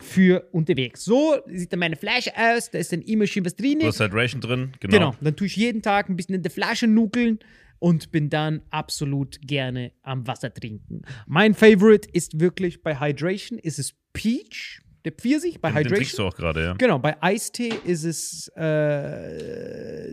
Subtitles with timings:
[0.00, 1.04] für unterwegs.
[1.04, 2.70] So sieht dann meine Flasche aus.
[2.70, 3.80] Da ist dann immer schön was drin.
[3.80, 4.92] Hydration drin, genau.
[4.98, 5.14] Genau.
[5.20, 7.38] Dann tue ich jeden Tag ein bisschen in der Flasche nuckeln
[7.78, 11.02] und bin dann absolut gerne am Wasser trinken.
[11.26, 16.12] Mein Favorite ist wirklich bei Hydration ist es Peach, der Pfirsich bei Den, den trinkst
[16.14, 16.30] Hydration.
[16.30, 16.72] du auch gerade, ja.
[16.74, 18.62] Genau, bei Eistee ist es äh,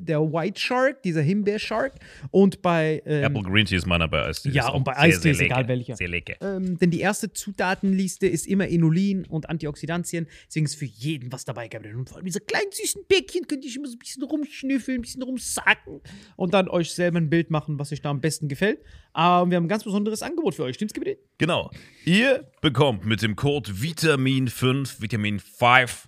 [0.06, 1.94] der White Shark, dieser Himbeer-Shark.
[2.32, 4.50] Und bei ähm, Apple Green Tea ist meiner bei Eistee.
[4.50, 5.96] Ja, und bei Eistee ist egal welcher.
[5.96, 6.36] Sehr lecker.
[6.42, 10.28] ähm, denn die erste Zutatenliste ist immer Inulin und Antioxidantien.
[10.48, 11.96] Deswegen ist für jeden was dabei, Gabriel.
[11.96, 15.02] Und vor allem diese kleinen süßen Bäckchen könnt ihr immer so ein bisschen rumschnüffeln, ein
[15.02, 16.02] bisschen rumsacken
[16.36, 18.80] und dann euch selber ein Bild machen, was euch da am besten gefällt.
[19.14, 20.76] Aber wir haben ein ganz besonderes Angebot für euch.
[20.76, 21.18] Stimmt's, Gabriel?
[21.38, 21.72] Genau.
[22.06, 26.08] Ihr bekommt mit dem Code Vitamin5, Vitamin 5,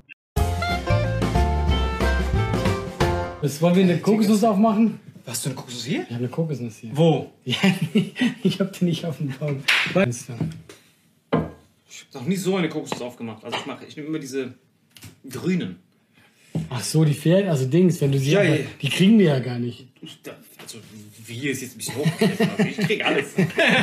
[3.41, 4.99] Was wollen wir eine Kokosnuss aufmachen?
[5.25, 6.01] Hast du eine Kokosnuss hier?
[6.01, 6.91] Ich habe eine Kokosnuss hier.
[6.93, 7.31] Wo?
[7.45, 7.57] Ja,
[8.43, 9.63] ich habe die nicht auf dem Baum.
[9.89, 9.95] Ich
[10.29, 10.49] habe
[12.13, 13.43] noch nie so eine Kokosnuss aufgemacht.
[13.43, 14.53] Also ich mache, ich nehme immer diese
[15.27, 15.77] grünen.
[16.69, 18.31] Ach so, die Pferde, also Dings, wenn du sie.
[18.31, 18.57] Ja, ja.
[18.79, 19.87] Die kriegen wir ja gar nicht.
[20.61, 20.77] Also
[21.25, 23.33] wie ist jetzt ein bisschen aber Ich krieg alles.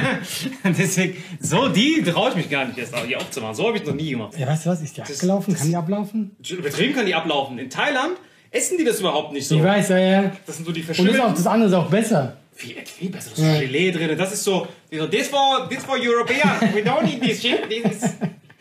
[0.64, 3.56] Deswegen, so die traue ich mich gar nicht erst hier aufzumachen.
[3.56, 4.38] So habe ich noch nie gemacht.
[4.38, 4.82] Ja, weißt du was?
[4.82, 5.54] Ist die abgelaufen?
[5.54, 6.36] Kann die ablaufen?
[6.48, 7.58] Übertrieben kann die ablaufen.
[7.58, 8.16] In Thailand
[8.50, 9.56] essen die das überhaupt nicht so.
[9.56, 10.32] Ich weiß, ja, ja.
[10.47, 12.36] Das sind so die Und ist auch, das andere ist auch besser.
[12.54, 13.31] Viel, viel besser.
[13.31, 14.19] Das ist Gelee drin.
[14.19, 16.60] Das ist so, so this for, this for Europeans.
[16.75, 17.69] We don't need this shit.
[17.69, 18.00] This is,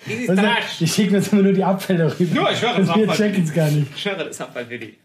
[0.06, 0.78] this is trash.
[0.80, 2.36] die schicken uns immer nur die Abfälle rüber.
[2.36, 3.88] Ja, ich höre, das wir checken es gar nicht.
[3.96, 4.96] Ich schwöre, das Abfall für die.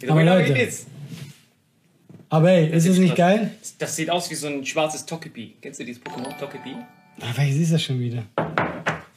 [0.00, 0.68] We Aber Leute.
[2.28, 3.52] Aber hey, ist es nicht geil?
[3.78, 5.56] Das sieht aus wie so ein schwarzes Togepi.
[5.60, 6.74] Kennst du dieses Pokémon Togepi?
[7.20, 8.24] Ah, welches ist das schon wieder?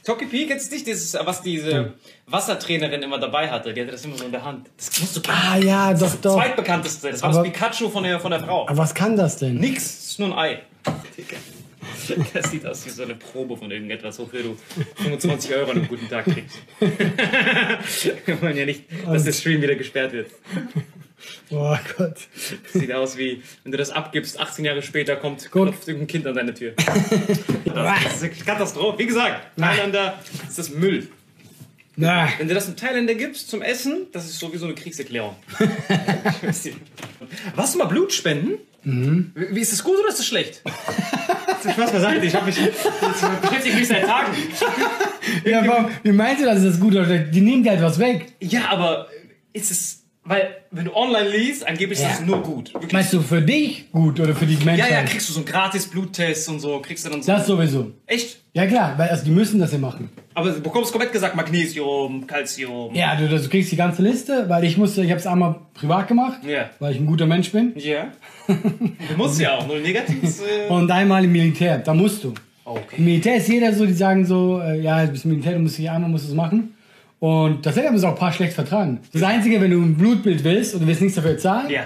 [0.10, 0.88] Togepi, kennst du nicht?
[0.88, 1.94] Das ist, was diese
[2.28, 3.74] Wassertrainerin immer dabei hatte.
[3.74, 4.68] Die hatte das immer so in der Hand.
[4.78, 5.38] Das musst du kennen.
[5.40, 6.36] Ah ja, doch, Das doch.
[6.36, 7.12] zweitbekannteste.
[7.12, 8.68] Das war Aber- das Pikachu von der, von der Frau.
[8.68, 9.56] Aber was kann das denn?
[9.56, 10.62] Nix, es ist nur ein Ei.
[12.34, 14.58] Das sieht aus wie so eine Probe von irgendetwas, wofür du
[14.96, 16.58] 25 Euro an einem guten Tag kriegst.
[18.26, 20.32] Wir wollen ja nicht, dass der Stream wieder gesperrt wird.
[21.50, 22.16] Oh Gott.
[22.74, 26.36] Sieht aus wie, wenn du das abgibst, 18 Jahre später kommt, klopft irgendein Kind an
[26.36, 26.74] deine Tür.
[27.66, 29.00] Das ist Katastrophe.
[29.00, 31.08] Wie gesagt, Thailänder ist das Müll.
[31.96, 35.36] Na, Wenn du das einem Thailänder gibst zum Essen, das ist sowieso eine Kriegserklärung.
[37.56, 38.54] Warst du mal Blut spenden?
[38.84, 39.32] Mhm.
[39.36, 40.62] Wie ist das gut oder ist das schlecht?
[40.64, 44.32] Spaß beiseite, ich habe mich ich beschäftige mich seit Tagen.
[45.46, 46.60] ja, warum, wie meinst du das?
[46.60, 47.34] Ist das gut oder schlecht?
[47.34, 48.28] Die nehmen dir halt was weg.
[48.40, 49.08] Ja, aber
[49.52, 49.99] ist es,
[50.30, 52.10] weil wenn du online liest, angeblich Ja.
[52.10, 52.72] ist es nur gut.
[52.74, 52.94] Wirklich.
[52.94, 54.92] Meinst du für dich gut oder für die ja, Menschen?
[54.92, 57.32] ja, kriegst du so einen gratis Bluttest und so, kriegst du dann so.
[57.32, 57.92] das sowieso.
[58.06, 58.38] Echt?
[58.54, 60.10] Ja klar, weil also die müssen das ja machen.
[60.36, 62.94] Aber du bekommst komplett gesagt Magnesium, Calcium.
[62.94, 66.08] Ja, du, du kriegst die ganze Liste, weil ich musste, ich habe es einmal privat
[66.08, 66.70] gemacht, Ja.
[66.80, 67.74] weil ich ein guter Mensch bin.
[67.76, 68.10] Ja.
[68.48, 70.42] Du musst ja auch, null Negatives.
[70.70, 72.30] Äh, Und einmal im Militär, da musst du.
[72.30, 72.36] Im
[72.66, 73.02] okay.
[73.02, 75.78] Militär ist jeder so, die sagen so, äh, ja, du bist im Militär, du musst
[75.78, 76.76] hier einmal musst es machen.
[77.20, 79.00] Und tatsächlich haben es auch ein paar schlecht vertragen.
[79.12, 81.84] Das Einzige, wenn du ein Blutbild willst und du willst nichts dafür zahlen, Ja.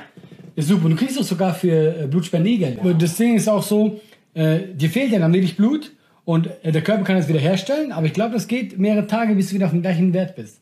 [0.55, 0.85] ist super.
[0.85, 2.79] Und du kriegst auch sogar für äh, Blutspenden eh Geld.
[2.83, 3.99] Und das Ding ist auch so,
[4.35, 5.91] äh, dir fehlt ja dann wenig Blut
[6.25, 9.33] und äh, der Körper kann es wieder herstellen, aber ich glaube, das geht mehrere Tage,
[9.35, 10.59] bis du wieder auf dem gleichen Wert bist.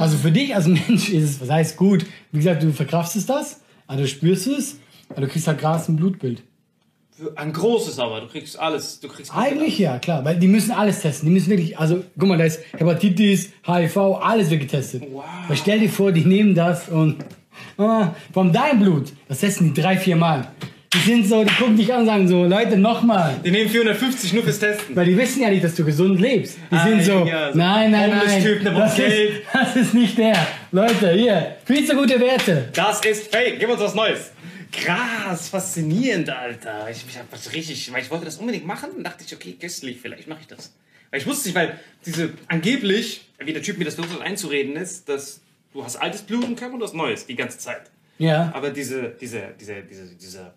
[0.00, 3.60] Also für dich als Mensch ist es, was heißt gut, wie gesagt, du verkraftest das,
[3.86, 4.78] also du spürst es,
[5.10, 6.42] aber du kriegst halt gerade ein Blutbild.
[7.36, 9.00] Ein großes aber, du kriegst alles.
[9.00, 11.28] Du kriegst Eigentlich ja, klar, weil die müssen alles testen.
[11.28, 15.02] Die müssen wirklich, also guck mal, da ist Hepatitis, HIV, alles wird getestet.
[15.10, 15.24] Wow.
[15.48, 17.16] Weil stell dir vor, die nehmen das und
[17.78, 20.46] ah, von deinem Blut, das testen die drei, vier Mal.
[20.94, 23.36] Die sind so, die gucken dich an und sagen so, Leute, nochmal.
[23.42, 24.94] Die nehmen 450 nur fürs Testen.
[24.94, 26.58] Weil die wissen ja nicht, dass du gesund lebst.
[26.70, 29.08] Die Ah, sind so, ja, so nein, nein, nein, Homeless-Typ, der das ist,
[29.54, 30.36] das ist nicht der.
[30.70, 32.68] Leute, hier, viel zu gute Werte.
[32.74, 33.58] Das ist fake.
[33.58, 34.32] Gib uns was Neues.
[34.72, 36.90] Krass, faszinierend, Alter.
[36.90, 39.56] Ich, ich hab was richtig, weil ich wollte das unbedingt machen und dachte ich, okay,
[39.60, 40.74] köstlich, vielleicht mache ich das.
[41.10, 45.08] Weil ich wusste nicht, weil diese angeblich, wie der Typ mir das versucht einzureden ist,
[45.08, 45.42] dass
[45.72, 47.90] du hast altes Blut im Körper und du hast neues die ganze Zeit.
[48.18, 50.54] Ja, Aber diese, diese, diese, diese, diese,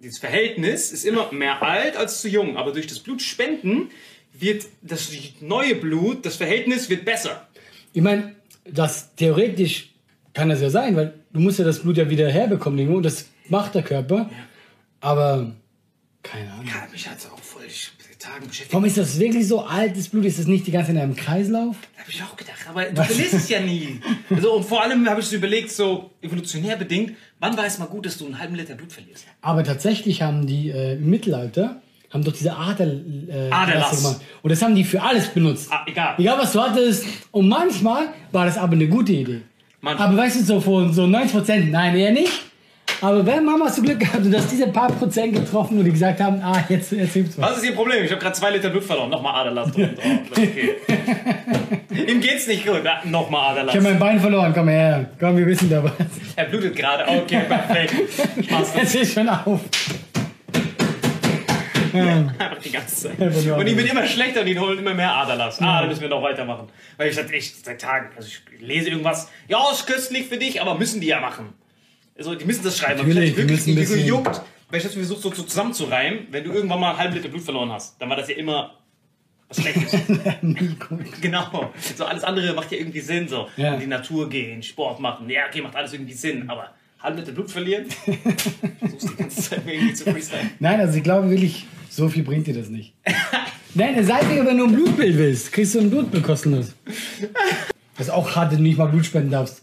[0.00, 2.56] dieses Verhältnis ist immer mehr alt als zu jung.
[2.56, 3.90] Aber durch das Blutspenden
[4.32, 5.10] wird das
[5.40, 7.48] neue Blut, das Verhältnis wird besser.
[7.92, 8.34] ich meine,
[8.64, 9.90] das theoretisch
[10.34, 13.04] kann das ja sein, weil du musst ja das Blut ja wieder herbekommen irgendwo und
[13.04, 14.30] das macht der Körper.
[15.00, 15.52] Aber,
[16.22, 16.66] keine Ahnung.
[16.66, 17.64] Ja, mich hat es auch voll
[18.18, 18.72] Tagen beschäftigt.
[18.72, 20.24] Warum ist das wirklich so altes Blut?
[20.24, 21.76] Ist das nicht die ganze Zeit in einem Kreislauf?
[21.96, 24.00] Habe ich auch gedacht, aber du verlierst es ja nie.
[24.30, 27.86] Also, und vor allem habe ich so überlegt, so evolutionär bedingt, wann war es mal
[27.86, 29.24] gut, dass du einen halben Liter Blut verlierst?
[29.40, 31.80] Aber tatsächlich haben die äh, im Mittelalter
[32.10, 34.02] haben doch diese Ader, äh, Aderlass.
[34.02, 34.20] Gemacht.
[34.42, 35.68] Und das haben die für alles benutzt.
[35.70, 36.14] Ah, egal.
[36.18, 37.04] Egal was du hattest.
[37.32, 39.42] Und manchmal war das aber eine gute Idee.
[39.82, 40.08] Manchmal.
[40.08, 42.32] Aber weißt du, so von so 90 Prozent, nein, eher nicht.
[43.00, 45.84] Aber wenn Mama hast du Glück gehabt und du hast diese paar Prozent getroffen und
[45.84, 47.50] die gesagt haben, ah, jetzt, jetzt hilft's was.
[47.50, 48.04] Was ist Ihr Problem?
[48.04, 49.08] Ich habe gerade zwei Liter Blut verloren.
[49.10, 49.88] Nochmal Aderlass drauf.
[50.30, 50.74] Okay.
[52.12, 52.82] Ihm geht's nicht gut.
[52.84, 53.82] Ah, Nochmal Ich habe Aderlass.
[53.84, 55.10] mein Bein verloren, komm her.
[55.18, 55.92] Komm, wir wissen da was.
[56.36, 57.04] Er blutet gerade.
[57.08, 57.94] Okay, perfekt.
[58.44, 58.74] Spaß.
[58.76, 59.60] Jetzt ist schon auf.
[61.92, 63.12] Einfach die ganze Zeit.
[63.18, 63.90] Und wird Aderlass.
[63.90, 65.60] immer schlechter und ihn holt immer mehr Aderlass.
[65.60, 66.68] Ah, da müssen wir noch weitermachen.
[66.96, 70.60] Weil ich seit echt seit Tagen, also ich lese irgendwas, ja, ist köstlich für dich,
[70.60, 71.52] aber müssen die ja machen.
[72.18, 72.98] Also die müssen das schreiben.
[72.98, 76.52] Natürlich, mich hat die wirklich müssen gejuckt, weil ich das versucht so, zusammenzureimen, wenn du
[76.52, 78.74] irgendwann mal einen halben Liter Blut verloren hast, dann war das ja immer
[79.48, 79.92] was Schlechtes.
[81.20, 81.72] Genau.
[81.96, 83.28] So alles andere macht ja irgendwie Sinn.
[83.28, 83.74] So Ja.
[83.74, 85.30] in die Natur gehen, Sport machen.
[85.30, 86.70] Ja, okay, macht alles irgendwie Sinn, aber
[87.00, 87.86] halb Liter Blut verlieren?
[88.80, 90.50] Versuchst die ganze Zeit irgendwie zu freestylen.
[90.58, 92.94] Nein, also ich glaube wirklich, so viel bringt dir das nicht.
[93.74, 96.74] Nein, es sei denn, wenn du ein Blutbild willst, kriegst du ein Blutbild kostenlos.
[97.96, 99.60] Das ist auch hart, wenn du nicht mal Blut spenden darfst.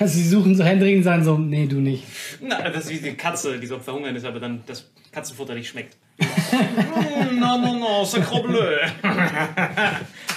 [0.00, 2.04] Also sie suchen so händeringend und sagen so, nee, du nicht.
[2.40, 5.68] Na, das ist wie die Katze, die so verhungern ist, aber dann das Katzenfutter nicht
[5.68, 5.98] schmeckt.
[6.18, 8.76] Mm, no, no, no, sacre bleu.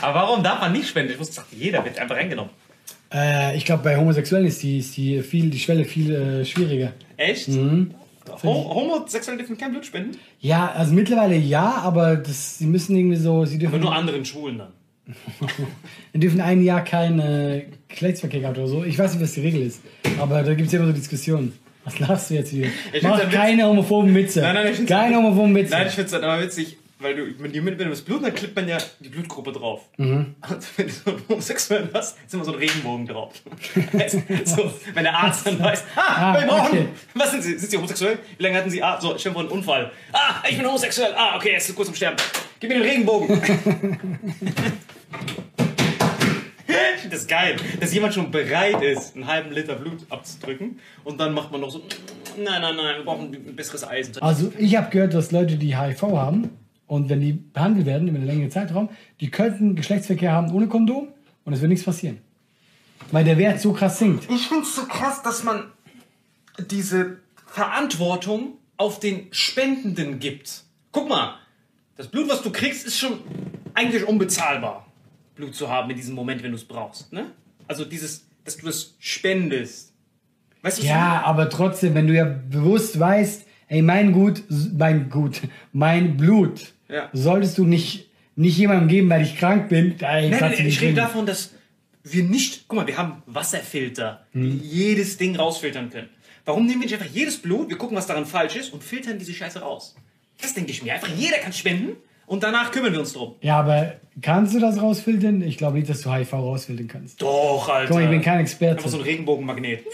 [0.01, 1.13] aber warum darf man nicht spenden?
[1.13, 2.51] Ich wusste, das sagt jeder, wird einfach reingenommen.
[3.13, 6.92] Äh, ich glaube, bei Homosexuellen ist die, ist die, viel, die Schwelle viel äh, schwieriger.
[7.16, 7.48] Echt?
[7.48, 7.94] Mhm.
[8.44, 10.18] Ho Homosexuelle dürfen kein Blut spenden?
[10.39, 14.25] Ja, also mittlerweile ja, aber das, sie müssen irgendwie so, sie Aber dürfen, nur anderen
[14.25, 14.74] Schwulen dann.
[16.13, 18.84] sie dürfen ein Jahr keinen äh, Geschlechtsverkehr gehabt oder so.
[18.84, 19.81] Ich weiß nicht, was die Regel ist,
[20.19, 21.57] aber da gibt es immer so Diskussionen.
[21.86, 22.68] Was lachst du jetzt hier?
[22.92, 24.42] find's Mach witz- keine homophoben Witze.
[24.42, 25.72] Nein, nein, ich find's keine witz- homophoben Witze.
[25.72, 28.56] Nein, ich finde es halt aber witzig, weil du, wenn, du das Blut, dann klippt
[28.56, 29.81] man ja die Blutgruppe drauf.
[29.98, 30.36] Und
[30.78, 33.33] wenn du so einen Homosexuellen hast, ist immer so ein Regenbogen drauf.
[34.45, 36.02] So, wenn der Arzt dann weiß, ah,
[36.33, 36.85] Ah, wir brauchen, okay.
[37.16, 37.57] was sind Sie?
[37.57, 38.18] Sind Sie homosexuell?
[38.38, 38.81] Wie lange hatten Sie?
[38.81, 39.92] Ah, so, stellen wir einen Unfall.
[40.14, 41.14] Ah, ich bin homosexuell.
[41.18, 42.16] Ah, okay, er ist kurz am Sterben.
[42.62, 43.42] Gib mir den Regenbogen.
[46.95, 51.19] Ich finde das geil, dass jemand schon bereit ist, einen halben Liter Blut abzudrücken und
[51.19, 51.80] dann macht man noch so,
[52.37, 54.21] nein, nein, nein, wir brauchen ein besseres Eisen.
[54.21, 56.49] Also ich habe gehört, dass Leute, die HIV haben
[56.87, 58.89] und wenn die behandelt werden über einen längeren Zeitraum,
[59.19, 61.09] die könnten Geschlechtsverkehr haben ohne Kondom
[61.45, 62.19] und es wird nichts passieren.
[63.11, 64.30] Weil der Wert so krass sinkt.
[64.30, 65.65] Ich finde es so krass, dass man
[66.69, 70.63] diese Verantwortung auf den Spendenden gibt.
[70.92, 71.35] Guck mal,
[71.95, 73.19] das Blut, was du kriegst, ist schon
[73.73, 74.87] eigentlich unbezahlbar,
[75.35, 77.11] Blut zu haben in diesem Moment, wenn du es brauchst.
[77.13, 77.31] Ne?
[77.68, 79.94] Also dieses, dass du das spendest.
[80.61, 84.44] Weißt du, Ja, aber trotzdem, wenn du ja bewusst weißt, ey, mein Gut,
[84.78, 87.09] mein Gut, mein Blut, Ja.
[87.13, 89.95] solltest du nicht, nicht jemandem geben, weil ich krank bin.
[89.99, 91.52] Ey, Nein, nein, du ich rede davon, dass
[92.04, 96.09] wir nicht, guck mal, wir haben Wasserfilter, die jedes Ding rausfiltern können.
[96.45, 99.18] Warum nehmen wir nicht einfach jedes Blut, wir gucken, was daran falsch ist und filtern
[99.19, 99.95] diese Scheiße raus?
[100.42, 100.94] Das denke ich mir.
[100.94, 103.35] Einfach jeder kann spenden und danach kümmern wir uns drum.
[103.42, 105.42] Ja, aber kannst du das rausfiltern?
[105.42, 107.21] Ich glaube nicht, dass du HIV rausfiltern kannst.
[107.21, 107.87] Doch, Alter.
[107.87, 108.77] Guck mal, ich bin kein Experte.
[108.77, 109.81] Einfach so ein Regenbogenmagnet.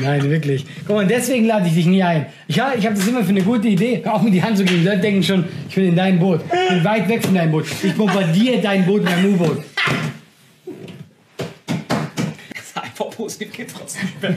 [0.00, 0.64] Nein, wirklich.
[0.86, 2.26] Guck mal, deswegen lade ich dich nie ein.
[2.48, 4.64] Ich, ha- ich habe das immer für eine gute Idee, auch mit die Hand zu
[4.64, 4.84] geben.
[4.84, 6.40] Leute denken schon, ich bin in deinem Boot.
[6.50, 7.66] Ich bin weit weg von deinem Boot.
[7.82, 9.62] Ich bombardiere dein Boot mit einem U-Boot.
[12.74, 14.08] Einfach positiv geht trotzdem.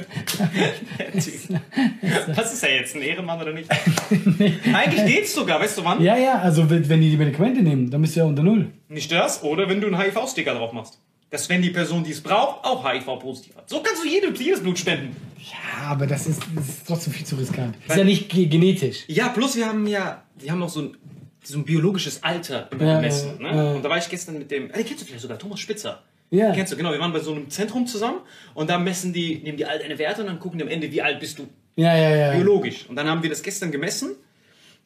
[2.35, 2.95] Was ist er jetzt?
[2.95, 3.69] Ein Ehrenmann oder nicht?
[4.73, 6.01] Eigentlich geht's sogar, weißt du wann?
[6.01, 8.71] Ja, ja, also wenn die die Medikamente nehmen, dann bist du ja unter Null.
[8.89, 10.99] Nicht das, oder wenn du einen HIV-Sticker drauf machst.
[11.29, 13.67] Dass wenn die Person, die es braucht, auch HIV-positiv hat.
[13.67, 15.15] So kannst du jede, jedes Blut spenden.
[15.39, 17.75] Ja, aber das ist, das ist trotzdem viel zu riskant.
[17.87, 19.05] Das ist ja nicht ge genetisch.
[19.07, 20.97] Ja, plus wir haben ja, wir haben noch so ein,
[21.43, 23.31] so ein biologisches Alter Ja, gemessen.
[23.41, 23.57] ja, ne?
[23.57, 23.73] ja.
[23.73, 26.03] Und da war ich gestern mit dem, äh, den kennst du vielleicht sogar, Thomas Spitzer.
[26.33, 26.51] Ja.
[26.51, 26.91] Kennst du, genau.
[26.91, 28.19] Wir waren bei so einem Zentrum zusammen
[28.55, 30.91] und da messen die, nehmen die all deine Werte und dann gucken die am Ende,
[30.91, 31.43] wie alt bist du
[31.75, 32.31] Ja, ja, ja.
[32.33, 32.85] biologisch.
[32.89, 34.15] Und dann haben wir das gestern gemessen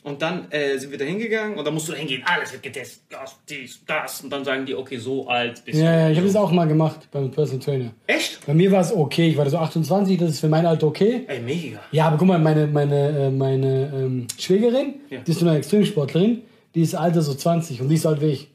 [0.03, 2.63] und dann äh, sind wir da hingegangen und dann musst du da hingehen, alles wird
[2.63, 4.21] getestet, das, dies, das.
[4.21, 6.33] Und dann sagen die, okay, so alt bist Ja, ja, ich habe du.
[6.33, 7.91] das auch mal gemacht beim Personal Trainer.
[8.07, 8.45] Echt?
[8.45, 9.29] Bei mir war es okay.
[9.29, 11.23] Ich war da so 28, das ist für mein Alter okay.
[11.27, 11.79] Ey, mega.
[11.91, 15.19] Ja, aber guck mal, meine, meine, äh, meine ähm, Schwägerin, Ja.
[15.25, 16.41] die ist so eine Extremsportlerin,
[16.75, 18.49] die ist Alter so 20 und die ist so alt wie ich.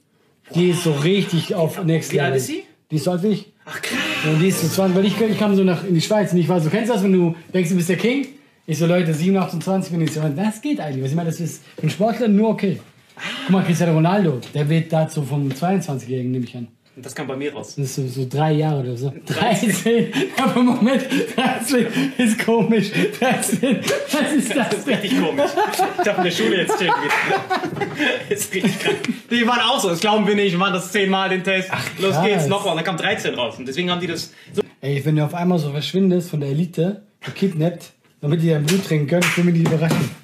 [0.54, 2.36] Die ist so richtig auf Next Wie alt Level.
[2.38, 2.64] ist sie?
[2.92, 3.46] Die ist so alt wie ich.
[3.64, 3.98] Ach krass.
[4.30, 6.38] Und die ist so 20, weil ich, ich kam so nach in die Schweiz und
[6.38, 8.26] ich war so, kennst du das, wenn du denkst, du bist der King?
[8.66, 11.02] Ich so, Leute, 7, 28 bin ich so, das geht eigentlich.
[11.02, 12.78] Was ich meine, das ist für einen Sportler nur okay.
[13.44, 16.68] Guck mal, Cristiano Ronaldo, der wird dazu vom 22-Jährigen, nehme ich an.
[16.94, 17.74] Und das kam bei mir raus.
[17.76, 19.12] Das ist so, so drei Jahre oder so.
[19.26, 20.12] 13.
[20.36, 21.02] Aber Moment,
[21.36, 21.86] 13
[22.18, 22.90] ist komisch.
[23.18, 25.50] 13, was ist das Das ist richtig komisch.
[25.98, 26.92] Ich darf in der Schule jetzt chillen.
[28.28, 28.98] ist richtig krank.
[29.30, 31.70] Die waren auch so, das glauben wir nicht, wir machen das zehnmal den Test.
[31.98, 32.26] Los krass.
[32.26, 32.72] geht's, nochmal.
[32.72, 33.58] Und dann kam 13 raus.
[33.58, 34.60] Und deswegen haben die das so.
[34.82, 38.84] Ey, wenn du auf einmal so verschwindest von der Elite, gekidnappt, damit die dein Blut
[38.84, 40.21] trinken können, für mich die überraschen.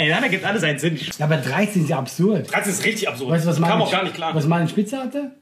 [0.00, 0.98] Ey, nein, da gibt alles einen Sinn.
[1.18, 2.50] Ja, aber 13 ist ja absurd.
[2.52, 3.30] 13 ist richtig absurd.
[3.30, 4.34] Weißt du, was kam Martin, auch gar nicht klar.
[4.34, 5.32] was Martin Spitze hatte?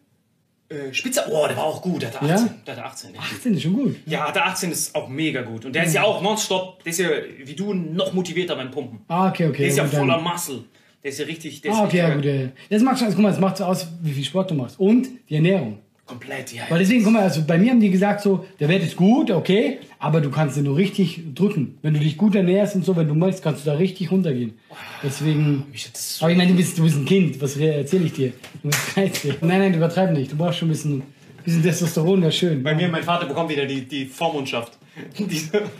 [0.70, 2.02] äh, Spitzer, oh, der war auch gut.
[2.02, 2.28] Der hatte 18.
[2.46, 2.54] Ja?
[2.66, 3.14] Der hatte 18.
[3.14, 3.20] Ja.
[3.20, 3.96] 18 ist schon gut.
[4.06, 5.64] Ja, der 18 ist auch mega gut.
[5.64, 7.08] Und der ist ja auch nonstop, der ist ja
[7.44, 9.00] wie du noch motivierter beim Pumpen.
[9.08, 9.58] Ah, okay, okay.
[9.58, 10.64] Der ist ja gut, dann- voller Muscle.
[11.02, 12.40] Der ist ja richtig, der ist Ah, okay, ja, richtig gut.
[12.42, 12.48] Ja.
[12.70, 14.78] Das macht schon, guck mal, das macht so aus, wie viel Sport du machst.
[14.80, 15.78] Und die Ernährung.
[16.08, 16.62] Komplett, ja.
[16.68, 19.30] Weil deswegen, guck mal, also bei mir haben die gesagt so, der Wert ist gut,
[19.30, 21.78] okay, aber du kannst den nur richtig drücken.
[21.82, 24.54] Wenn du dich gut ernährst und so, wenn du möchtest, kannst du da richtig runtergehen.
[25.02, 25.64] Deswegen.
[25.92, 28.32] Das- Aber ich meine, du bist, du bist ein Kind, was erzähle ich dir?
[28.62, 29.34] Du bist 13.
[29.42, 30.32] Nein, nein, du übertreib nicht.
[30.32, 31.02] Du brauchst schon ein bisschen,
[31.44, 32.62] bisschen Testosteron, wäre schön.
[32.62, 34.72] Bei mir, mein Vater bekommt wieder die, die Vormundschaft.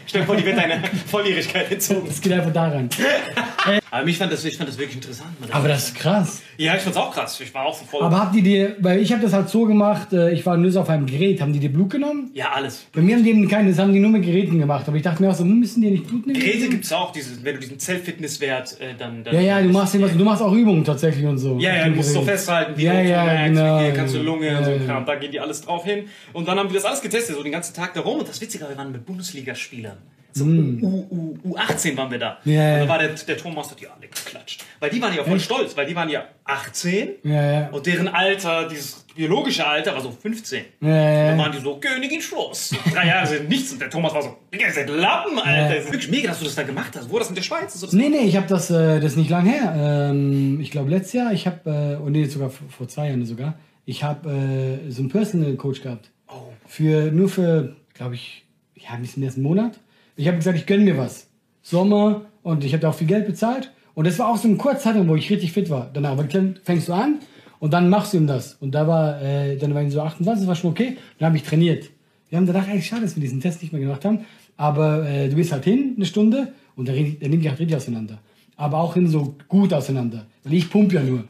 [0.06, 2.02] Stell dir vor, die wird deine Volljährigkeit entzogen.
[2.06, 2.88] Das geht einfach daran.
[3.90, 5.30] Aber mich fand das, ich fand das wirklich interessant.
[5.50, 6.42] Aber das ist krass.
[6.57, 7.40] Ja, ich fand's auch krass.
[7.40, 8.02] Ich war auch so voll.
[8.02, 10.71] Aber habt ihr dir, weil ich habe das halt so gemacht, äh, ich war nur
[10.71, 12.30] so auf einem Gerät, haben die dir Blut genommen?
[12.35, 12.87] ja, alles.
[12.92, 14.85] Bei mir haben die eben keine, das haben die nur mit Geräten gemacht.
[14.88, 16.38] Aber ich dachte mir auch so, hm, müssen die nicht Blut nehmen?
[16.38, 19.35] Geräte gibt's auch, dieses, wenn du diesen Zellfitnesswert äh, dann, dann.
[19.35, 21.59] Ja, ja, du machst, irgendwas, du machst auch Übungen tatsächlich und so.
[21.59, 24.14] Ja, ja, du musst so festhalten, wie Ja, du ja, merkst, genau, wie hier kannst
[24.14, 24.25] du ja.
[24.25, 24.87] Lunge und Ja, so ein.
[24.87, 25.07] Kram.
[25.07, 26.04] Da gehen die alles drauf hin.
[26.33, 28.18] Und dann haben die das alles getestet, so den ganzen Tag da rum.
[28.18, 29.97] Und das Witzige, war, wir waren mit Bundesligaspielern.
[30.38, 32.38] So U, U, U18 waren wir da.
[32.45, 32.50] Mm.
[32.50, 34.64] Ja, und da war der, der Thomas, hat die alle geklatscht.
[34.80, 37.68] Weil die waren ja voll stolz, weil die waren ja 18 Ja, ja.
[37.68, 40.64] und deren Alter, dieses biologische Alter, war so 15.
[40.80, 42.75] Ja, ja, Dann waren die so, Königin Schloss.
[42.92, 43.73] Drei Jahre sind nichts.
[43.73, 45.75] Und der Thomas war so, Digga, ihr seid Lappen, Alter.
[45.75, 47.11] Das ist wirklich mega, dass du das da gemacht hast.
[47.11, 47.75] Wo das in der Schweiz?
[47.75, 49.75] Ist Nee, nee, ich habe das, äh, das nicht lang her.
[50.11, 53.25] Ähm, ich glaube, letztes Jahr, ich habe, äh, oh nee, sogar vor, vor zwei Jahren
[53.26, 56.11] sogar, ich habe äh, so einen Personal Coach gehabt.
[56.28, 56.52] Oh.
[56.66, 58.45] Für, nur für, glaube ich,
[58.76, 59.80] ja, ein bisschen erst einen Monat.
[60.18, 61.28] Ich habe gesagt, ich gönn mir was.
[61.62, 63.70] Sommer und ich habe da auch viel Geld bezahlt.
[63.94, 65.90] Und das war auch so ein Kurzzeitraum, wo ich richtig fit war.
[65.94, 67.20] Danach weil dann fängst du an
[67.60, 68.54] und dann machst du ihm das.
[68.54, 70.96] Und da war, äh, dann war ich so 28, das war schon okay.
[71.18, 71.88] Dann habe ich trainiert.
[72.30, 74.25] Wir haben danach eigentlich schade, dass wir diesen Test nicht mehr gemacht haben.
[74.56, 78.18] Aber äh, du gehst halt hin, eine Stunde, und der, nimmt dich halt richtig auseinander.
[78.56, 80.26] Aber auch hin so gut auseinander.
[80.42, 81.25] Weil ich pump ja nur.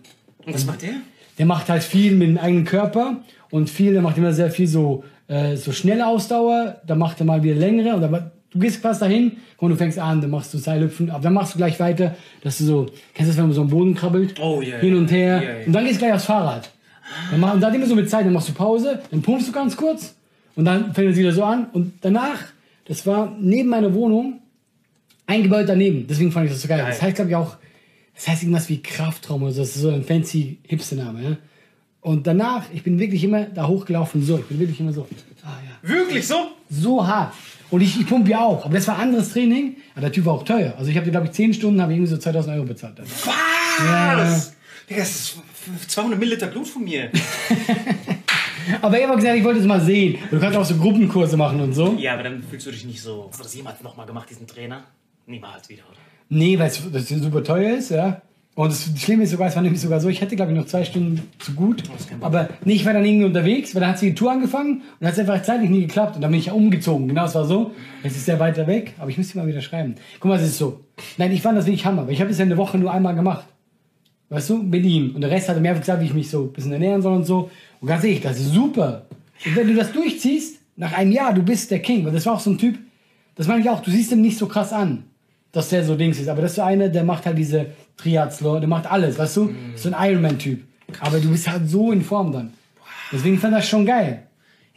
[0.47, 0.95] Und was macht der?
[1.39, 4.67] Der macht halt viel mit dem eigenen Körper und viel, der macht immer sehr viel
[4.67, 8.81] so, äh, so schnelle Ausdauer, da macht er mal wieder längere und aber du gehst
[8.83, 11.79] fast dahin und du fängst an, dann machst du Seilhüpfen, aber dann machst du gleich
[11.81, 14.41] weiter, dass du so, kennst du das, wenn man so am Boden krabbelt?
[14.41, 15.43] Oh, ja, Hin und her.
[15.43, 15.67] ja, ja.
[15.67, 16.71] Und dann gehst du gleich aufs Fahrrad.
[17.31, 19.53] Dann mach, und dann immer so mit Zeit, dann machst du Pause, dann pumpst du
[19.53, 20.15] ganz kurz
[20.57, 22.39] und dann fängt es wieder so an und danach,
[22.87, 24.41] das war neben meiner Wohnung,
[25.27, 26.07] eingebaut daneben.
[26.09, 26.79] Deswegen fand ich das so geil.
[26.79, 26.89] Geil.
[26.89, 27.57] Das heißt, glaube ich, auch,
[28.15, 29.61] das heißt irgendwas wie Kraftraum oder so.
[29.61, 31.37] Das ist so ein fancy Hipster-Name, ja.
[32.01, 34.39] Und danach, ich bin wirklich immer da hochgelaufen, so.
[34.39, 35.07] Ich bin wirklich immer so.
[35.49, 35.89] Ah, ja.
[35.89, 36.49] Wirklich so?
[36.71, 37.33] So hart.
[37.71, 38.65] Und ich, ich pumpe ja auch.
[38.65, 39.77] Aber das war anderes Training.
[39.93, 40.75] Aber der Typ war auch teuer.
[40.79, 42.99] Also ich habe, glaube ich, 10 Stunden, habe ich irgendwie so 2000 Euro bezahlt.
[42.99, 43.27] Was?
[43.85, 44.17] Ja.
[44.17, 47.11] Das ist f- 200 Milliliter Blut von mir.
[48.83, 50.19] Aber er hat gesagt, ich wollte es mal sehen.
[50.31, 51.95] Du kannst auch so Gruppenkurse machen und so.
[51.99, 53.27] ja, aber dann fühlst du dich nicht so.
[53.31, 54.85] Hast du das jemand nochmal gemacht, diesen Trainer?
[55.27, 55.99] Niemals wieder, oder?
[56.29, 58.21] Nee, weil es super teuer ist, ja.
[58.59, 60.67] Und das Schlimme ist sogar, es war nämlich sogar so, ich hätte, glaube ich, noch
[60.67, 61.85] zwei Stunden zu gut.
[62.21, 65.07] Aber nee, ich war dann irgendwie unterwegs, weil dann hat sie die Tour angefangen und
[65.07, 66.17] hat es einfach zeitlich nie geklappt.
[66.17, 67.07] Und dann bin ich umgezogen.
[67.07, 67.71] Genau, es war so.
[68.03, 69.95] Jetzt ist er weiter weg, aber ich müsste mal wieder schreiben.
[70.19, 70.81] Guck mal, es ist so.
[71.19, 73.15] Nein, ich fand das wirklich Hammer, weil ich habe es ja eine Woche nur einmal
[73.15, 73.45] gemacht.
[74.29, 75.15] Weißt du, mit ihm.
[75.15, 77.01] Und der Rest hat er mir einfach gesagt, wie ich mich so ein bisschen ernähren
[77.01, 77.53] soll und so.
[77.81, 79.07] Und ganz ehrlich, das ist super.
[79.47, 82.05] Und wenn du das durchziehst, nach einem Jahr, du bist der King.
[82.05, 82.77] Weil das war auch so ein Typ,
[83.37, 85.05] das meine ich auch, du siehst ihn nicht so krass an,
[85.53, 86.27] dass der so Dings ist.
[86.27, 87.67] Aber das ist so einer, der macht halt diese
[87.99, 89.55] Triathlon, der macht alles, weißt du?
[89.77, 90.63] So ein Ironman-Typ.
[91.01, 92.53] Aber du bist halt so in Form dann.
[93.13, 94.23] Deswegen fand ich das schon geil.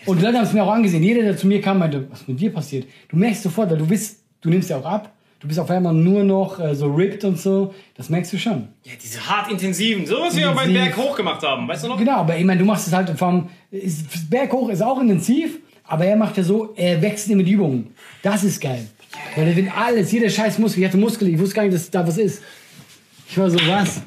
[0.05, 1.03] Und die Leute haben es mir auch angesehen.
[1.03, 2.87] Jeder, der zu mir kam, meinte, was ist mit dir passiert?
[3.09, 5.13] Du merkst sofort, weil du bist, du nimmst ja auch ab.
[5.39, 7.73] Du bist auf einmal nur noch äh, so ripped und so.
[7.95, 8.67] Das merkst du schon.
[8.83, 10.71] Ja, diese hart intensiven, so was wir auch beim.
[10.71, 11.97] Berg hoch gemacht haben, weißt du noch?
[11.97, 16.05] Genau, aber ich meine, du machst es halt vom ist, Berghoch ist auch intensiv, aber
[16.05, 17.95] er macht ja so, er wechselt mit Übungen.
[18.21, 18.87] Das ist geil.
[19.35, 21.89] Weil er will alles, jeder scheiß Muskel, ich hatte Muskel, ich wusste gar nicht, dass
[21.89, 22.43] da was ist.
[23.31, 24.01] Ich war so, was?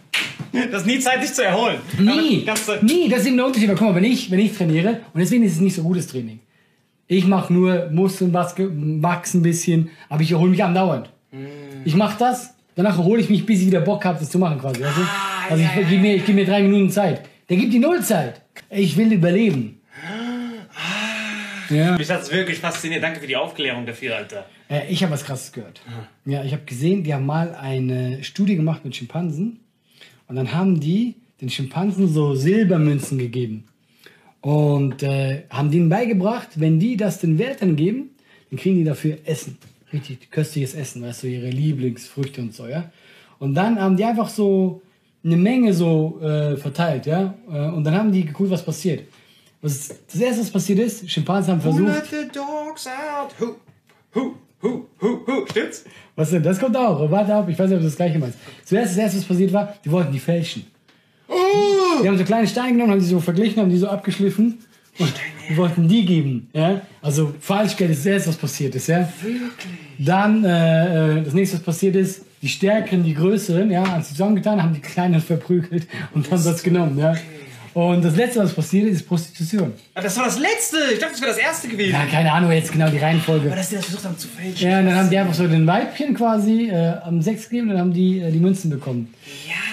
[0.53, 1.79] Das ist nie Zeit, dich zu erholen.
[1.99, 3.71] Nie, Aber nie, das ist eben der Unterschied.
[3.71, 6.09] Weil, guck mal, wenn ich, wenn ich trainiere, und deswegen ist es nicht so gutes
[6.09, 6.41] Training.
[7.07, 11.09] Ich mache nur Muskeln wachsen ein bisschen, aber ich erhole mich andauernd.
[11.87, 14.59] Ich mache das, danach erhole ich mich, bis ich wieder Bock habe, das zu machen
[14.59, 14.83] quasi.
[14.83, 15.03] Weißt du?
[15.51, 17.23] Also ich, ich gebe mir, ich geb mir drei Minuten Zeit.
[17.49, 18.43] Der gibt die Nullzeit.
[18.69, 19.81] Ich will überleben.
[21.71, 21.97] Ja.
[21.97, 23.03] Mich hat es wirklich fasziniert.
[23.03, 24.45] Danke für die Aufklärung dafür, Alter.
[24.69, 25.81] Äh, ich habe was Krasses gehört.
[26.25, 29.61] Ja, ich habe gesehen, die haben mal eine Studie gemacht mit Schimpansen
[30.29, 33.65] und dann haben die den Schimpansen so Silbermünzen gegeben
[34.41, 38.11] und äh, haben denen beigebracht, wenn die das den Wärtern geben,
[38.51, 39.59] dann kriegen die dafür Essen.
[39.93, 42.91] Richtig köstliches Essen, weißt du, ihre Lieblingsfrüchte und so, ja.
[43.39, 44.83] Und dann haben die einfach so
[45.25, 47.35] eine Menge so äh, verteilt, ja.
[47.51, 49.07] Äh, Und dann haben die geguckt, was passiert.
[49.63, 52.11] Was, das erste, was passiert ist, Schimpansen haben versucht.
[52.11, 53.35] the dogs out.
[53.41, 53.55] Hu,
[54.15, 55.47] hu, hu, hu, hu.
[55.49, 55.85] Stimmt's?
[56.17, 56.43] Was denn?
[56.43, 57.11] Das kommt auch.
[57.11, 58.39] Warte ab, ich weiß nicht, ob du das gleiche meinst.
[58.65, 60.65] Zuerst, das erste, was passiert war, die wollten die fälschen.
[62.03, 64.59] Die haben so kleine Steine genommen, haben die so verglichen, haben die so abgeschliffen
[64.99, 65.13] und
[65.49, 66.49] die wollten die geben.
[66.53, 66.83] Ja?
[67.03, 68.89] Also Falschgeld ist das erste, was passiert ist.
[68.89, 69.09] Ja?
[69.99, 74.11] Dann, äh, äh, das nächste, was passiert ist, die Stärkeren, die Größeren, ja, haben sie
[74.11, 76.99] zusammengetan, haben die Kleinen verprügelt und haben das genommen.
[76.99, 77.15] Ja?
[77.75, 79.73] Und das letzte, was passiert ist, ist Prostitution.
[79.95, 80.77] Ah, Das war das letzte.
[80.93, 81.93] Ich dachte, das wäre das erste gewesen.
[81.93, 83.49] Ja, keine Ahnung jetzt genau die Reihenfolge.
[83.49, 84.71] Aber dass die das versucht haben zu fälschen.
[84.71, 87.75] Ja, und dann haben die einfach so den Weibchen quasi äh, am Sex gegeben und
[87.75, 89.13] dann haben die äh, die Münzen bekommen.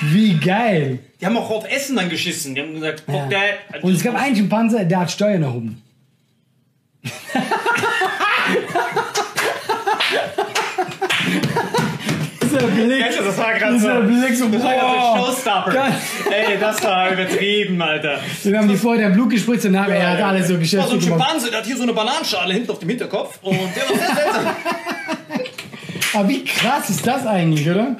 [0.02, 0.97] Wie geil!
[1.21, 2.56] Die haben auch auf Essen dann geschissen.
[2.56, 3.28] Die haben gesagt, guck, Ja.
[3.28, 3.84] der.
[3.84, 5.82] Und es gab einen Schimpanse, der hat Steuern erhoben.
[12.51, 13.17] Dieser Blick.
[13.17, 14.07] Du, das war gerade Dieser so.
[14.07, 15.17] Blick so, Das war boah.
[15.17, 15.71] so Showstopper.
[15.71, 15.93] Geil.
[16.31, 18.19] Ey, das war übertrieben, Alter.
[18.43, 20.83] Wir haben die vorher der Blut gespritzt und nachher er hat alles so Das war
[20.87, 21.03] so ein geschätzt.
[21.07, 24.15] Schimpanse, der hat hier so eine Bananenschale hinten auf dem Hinterkopf und der war sehr
[24.15, 24.55] seltsam.
[26.13, 27.95] Aber wie krass ist das eigentlich, oder?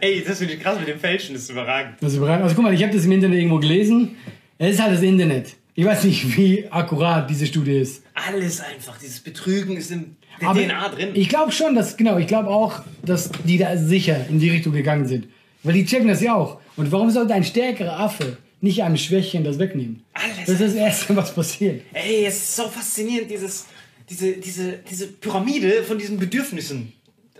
[0.00, 1.94] Ey, das finde ich krass mit dem Fälschen, das ist überragend.
[2.00, 2.42] Das ist überragend.
[2.44, 4.16] Also guck mal, ich habe das im Internet irgendwo gelesen.
[4.58, 5.54] Es ist halt das Internet.
[5.74, 8.02] Ich weiß nicht, wie akkurat diese Studie ist.
[8.14, 11.10] Alles einfach, dieses Betrügen ist in der DNA drin.
[11.14, 14.72] Ich glaube schon, dass, genau, ich glaube auch, dass die da sicher in die Richtung
[14.72, 15.28] gegangen sind.
[15.62, 16.60] Weil die checken das ja auch.
[16.76, 20.02] Und warum sollte ein stärkerer Affe nicht einem Schwächchen das wegnehmen?
[20.14, 21.82] Alles Das ist das Erste, was passiert.
[21.92, 23.66] Ey, es ist so faszinierend, dieses,
[24.08, 26.92] diese, diese, diese Pyramide von diesen Bedürfnissen.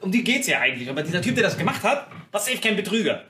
[0.02, 0.88] Um die geht's ja eigentlich.
[0.88, 3.24] Aber dieser Typ, der das gemacht hat, war safe kein Betrüger.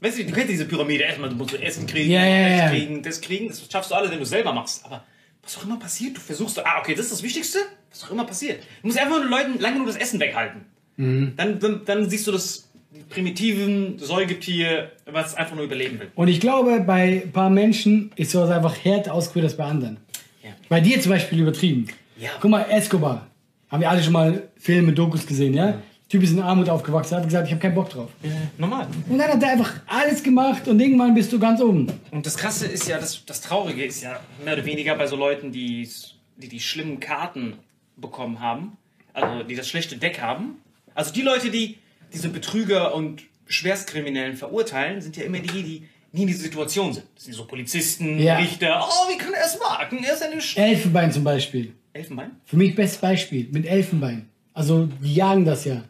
[0.00, 1.04] Weißt du, du kennst diese Pyramide.
[1.04, 2.68] Erstmal, du musst Essen kriegen, Ja, ja, das ja.
[2.70, 3.48] kriegen, das kriegen.
[3.48, 4.84] Das schaffst du alles, wenn du es selber machst.
[4.84, 5.04] Aber
[5.46, 7.60] was auch immer passiert, du versuchst, ah, okay, das ist das Wichtigste.
[7.90, 8.62] Was auch immer passiert.
[8.82, 10.62] Du musst einfach nur Leuten lange nur das Essen weghalten.
[10.96, 11.34] Mhm.
[11.36, 12.68] Dann, dann, dann siehst du das
[13.10, 16.10] primitiven Säugetier, was einfach nur überleben will.
[16.16, 19.98] Und ich glaube, bei ein paar Menschen ist sowas einfach härter ausgeführt als bei anderen.
[20.42, 20.50] Ja.
[20.68, 21.86] Bei dir zum Beispiel übertrieben.
[22.18, 22.30] Ja.
[22.40, 23.28] Guck mal, Escobar.
[23.68, 25.80] Haben wir alle schon mal Filme, Dokus gesehen, ja?
[26.08, 28.10] Typ ist in Armut aufgewachsen, hat gesagt, ich habe keinen Bock drauf.
[28.58, 28.86] Normal.
[29.08, 31.88] Und dann hat er einfach alles gemacht und irgendwann bist du ganz oben.
[32.12, 35.16] Und das Krasse ist ja, das, das Traurige ist ja mehr oder weniger bei so
[35.16, 35.88] Leuten, die
[36.36, 37.54] die, die schlimmen Karten
[37.96, 38.76] bekommen haben,
[39.14, 40.56] also die das schlechte Deck haben.
[40.94, 41.78] Also die Leute, die
[42.12, 47.06] diese Betrüger und Schwerstkriminellen verurteilen, sind ja immer die, die nie in dieser Situation sind.
[47.14, 48.36] Das sind so Polizisten, Ja.
[48.38, 48.80] Richter.
[48.88, 50.04] Oh, wie kann er es wagen?
[50.04, 51.72] Er ist eine Sch Elfenbein zum Beispiel.
[51.92, 52.30] Elfenbein?
[52.44, 54.28] Für mich bestes Beispiel mit Elfenbein.
[54.54, 55.82] Also die jagen das ja.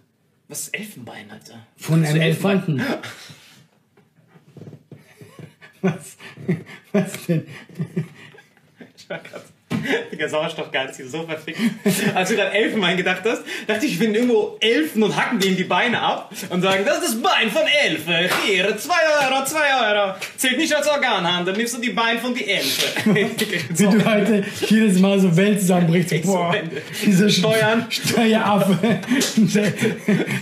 [0.48, 1.66] Was ist Elfenbein, Alter?
[1.76, 2.80] Von einem Elefanten.
[5.82, 6.16] Was?
[6.92, 7.46] Was denn?
[8.96, 9.44] Ich war grad,
[10.12, 11.59] Digga, Sauerstoffgehalt ist hier so verfickt.
[12.14, 15.57] Als du gerade Elfenbein gedacht hast, dachte ich, wir finden irgendwo Elfen und hacken denen
[15.57, 18.29] die Beine ab und sagen, das ist das Bein von Elfe.
[18.44, 18.92] Hier, 2
[19.31, 20.14] Euro, 2 Euro.
[20.37, 22.87] Zählt nicht als Organhandel, nimmst du die Bein von die Elfe.
[23.68, 26.22] Wie du heute jedes Mal so Welt zusammenbrichst.
[26.22, 26.55] Boah,
[27.05, 27.87] diese Steuern.
[27.90, 29.01] Steueraffe.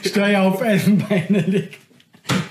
[0.04, 1.78] Steuer auf Elfenbeine legt.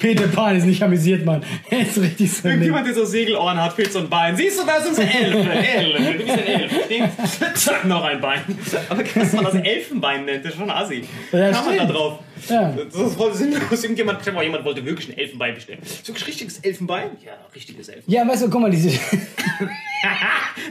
[0.04, 1.42] Peter Pan ist nicht amüsiert, Mann.
[1.70, 2.50] Er ist richtig so.
[2.50, 4.36] Irgendjemand, der so Segelohren hat, fehlt so ein Bein.
[4.36, 5.50] Siehst du, da sind so Elfen.
[5.50, 6.06] Elfen.
[6.06, 7.54] Du bist ein Elf.
[7.54, 8.42] Zack, noch ein Bein.
[8.90, 11.06] Aber dass man das Elfenbein nennt, ist schon assi.
[11.32, 12.20] Ja, Kann man da drauf?
[12.50, 12.74] Ja.
[12.92, 13.62] Das ist voll sinnlos.
[13.82, 15.80] Irgendjemand, jemand wollte wirklich ein Elfenbein bestellen.
[16.04, 17.12] So ein richtiges Elfenbein?
[17.26, 18.14] Ja, richtiges Elfenbein.
[18.14, 18.90] Ja, weißt du, guck mal, diese.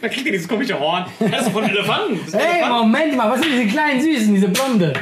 [0.03, 1.07] Dann kriegt ihr dieses komische Horn.
[1.31, 2.21] Das ist von Elefanten.
[2.27, 2.83] Ist Hey, Elefant.
[2.83, 4.93] Moment mal, was sind diese kleinen Süßen, diese Blonde?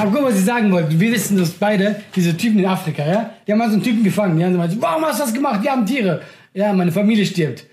[0.00, 0.98] Aber guck mal, was ich sagen wollte.
[0.98, 3.30] Wir wissen das beide, diese Typen in Afrika, ja?
[3.46, 4.38] Die haben mal so einen Typen gefangen.
[4.38, 5.60] Die haben so gesagt, warum hast du das gemacht?
[5.62, 6.22] Die haben Tiere.
[6.54, 7.64] Ja, meine Familie stirbt.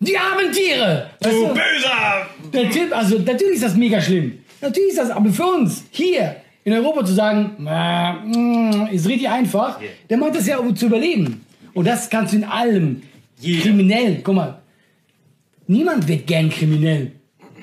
[0.00, 1.10] Die haben Tiere!
[1.20, 1.54] Weißt Du du?
[1.54, 2.26] böser!
[2.52, 4.38] Der Typ, also natürlich ist das mega schlimm.
[4.60, 9.80] Natürlich ist das, aber für uns hier in Europa zu sagen, mm, ist richtig einfach,
[9.80, 9.90] Yeah.
[10.10, 11.44] der meint das ja, um zu überleben.
[11.74, 13.02] Und das kannst du in allem.
[13.40, 13.62] Jeder.
[13.62, 14.58] Kriminell, guck mal.
[15.66, 17.12] Niemand wird gern kriminell.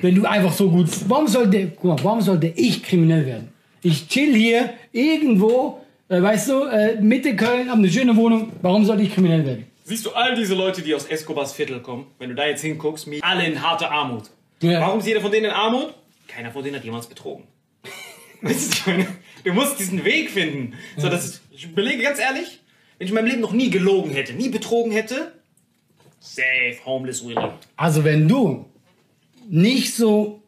[0.02, 0.88] Wenn du einfach so gut.
[1.08, 3.51] Warum sollte, guck mal, warum sollte ich kriminell werden?
[3.84, 8.52] Ich chill hier irgendwo, äh, weißt du, äh, Mitte Köln, habe eine schöne Wohnung.
[8.62, 9.65] Warum sollte ich kriminell werden?
[9.84, 13.08] Siehst du all diese Leute, die aus Escobars Viertel kommen, wenn du da jetzt hinguckst,
[13.22, 14.30] alle in harte Armut.
[14.62, 14.80] Ja.
[14.82, 15.94] Warum ist jeder von denen in Armut?
[16.28, 17.46] Keiner von denen hat jemals betrogen.
[18.41, 19.06] Weißt du,
[19.44, 20.76] du musst diesen Weg finden.
[20.98, 22.60] So, das ist, ich überlege ganz ehrlich,
[22.98, 25.32] wenn ich in meinem Leben noch nie gelogen hätte, nie betrogen hätte,
[26.20, 27.50] safe, homeless Willy.
[27.76, 28.65] Also wenn du
[29.50, 30.41] nicht so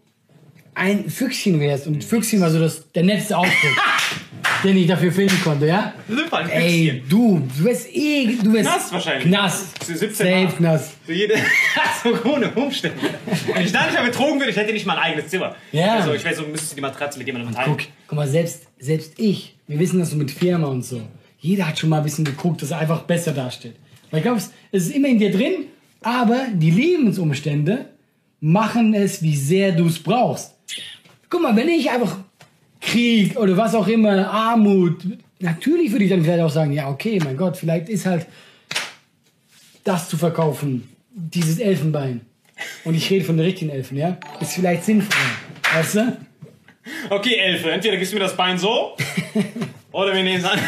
[0.76, 3.72] ein Füchschen wärst und Füchschen war so das, der netteste Ausdruck,
[4.64, 5.94] den ich dafür finden konnte, ja?
[6.08, 9.26] Super, ein Ey, du, du wärst eh, du wärst Knast wahrscheinlich.
[9.26, 9.86] Knast.
[9.86, 10.54] Zu 17 Safe Mal.
[10.54, 10.92] Knast.
[11.06, 11.36] So jede,
[12.04, 12.98] so ohne Umstände.
[13.54, 15.56] Wenn ich da nicht mehr betrogen würde, ich hätte nicht mal ein eigenes Zimmer.
[15.72, 15.96] Ja.
[15.96, 17.70] Also ich wäre so, müsstest du die Matratze mit jemandem teilen.
[17.70, 21.02] Guck, guck mal, selbst, selbst ich, wir wissen das so mit Firma und so.
[21.40, 23.76] Jeder hat schon mal ein bisschen geguckt, dass er einfach besser dasteht.
[24.10, 25.66] Weil ich glaube, es ist immer in dir drin,
[26.02, 27.90] aber die Lebensumstände
[28.40, 30.53] machen es, wie sehr du es brauchst.
[31.34, 32.18] Guck mal, wenn ich einfach
[32.80, 35.04] Krieg oder was auch immer, Armut,
[35.40, 38.28] natürlich würde ich dann vielleicht auch sagen, ja, okay, mein Gott, vielleicht ist halt
[39.84, 42.22] das zu verkaufen, dieses Elfenbein.
[42.84, 44.20] Und ich rede von den richtigen Elfen, ja?
[44.42, 45.18] Ist vielleicht sinnvoll.
[45.74, 46.18] Weißt du?
[47.10, 48.96] Okay, Elfe, entweder gibst du mir das Bein so,
[49.92, 50.60] oder wir nehmen es an.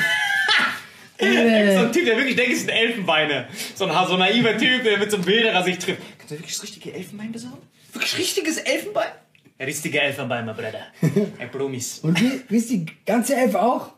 [1.19, 3.49] so Äh, ein Typ, der wirklich denkt, es sind Elfenbeine.
[3.75, 6.01] So ein, so ein naiver Typ, der mit so einem Bilderer sich trifft.
[6.17, 7.62] Kannst du wirklich das richtige Elfenbein besorgen?
[7.93, 9.12] Wirklich richtiges Elfenbein?
[9.60, 10.88] Richtige Elfenbein, mein Bruder.
[11.41, 12.06] I promise.
[12.06, 13.91] Und wie, wie ist die ganze Elfe auch?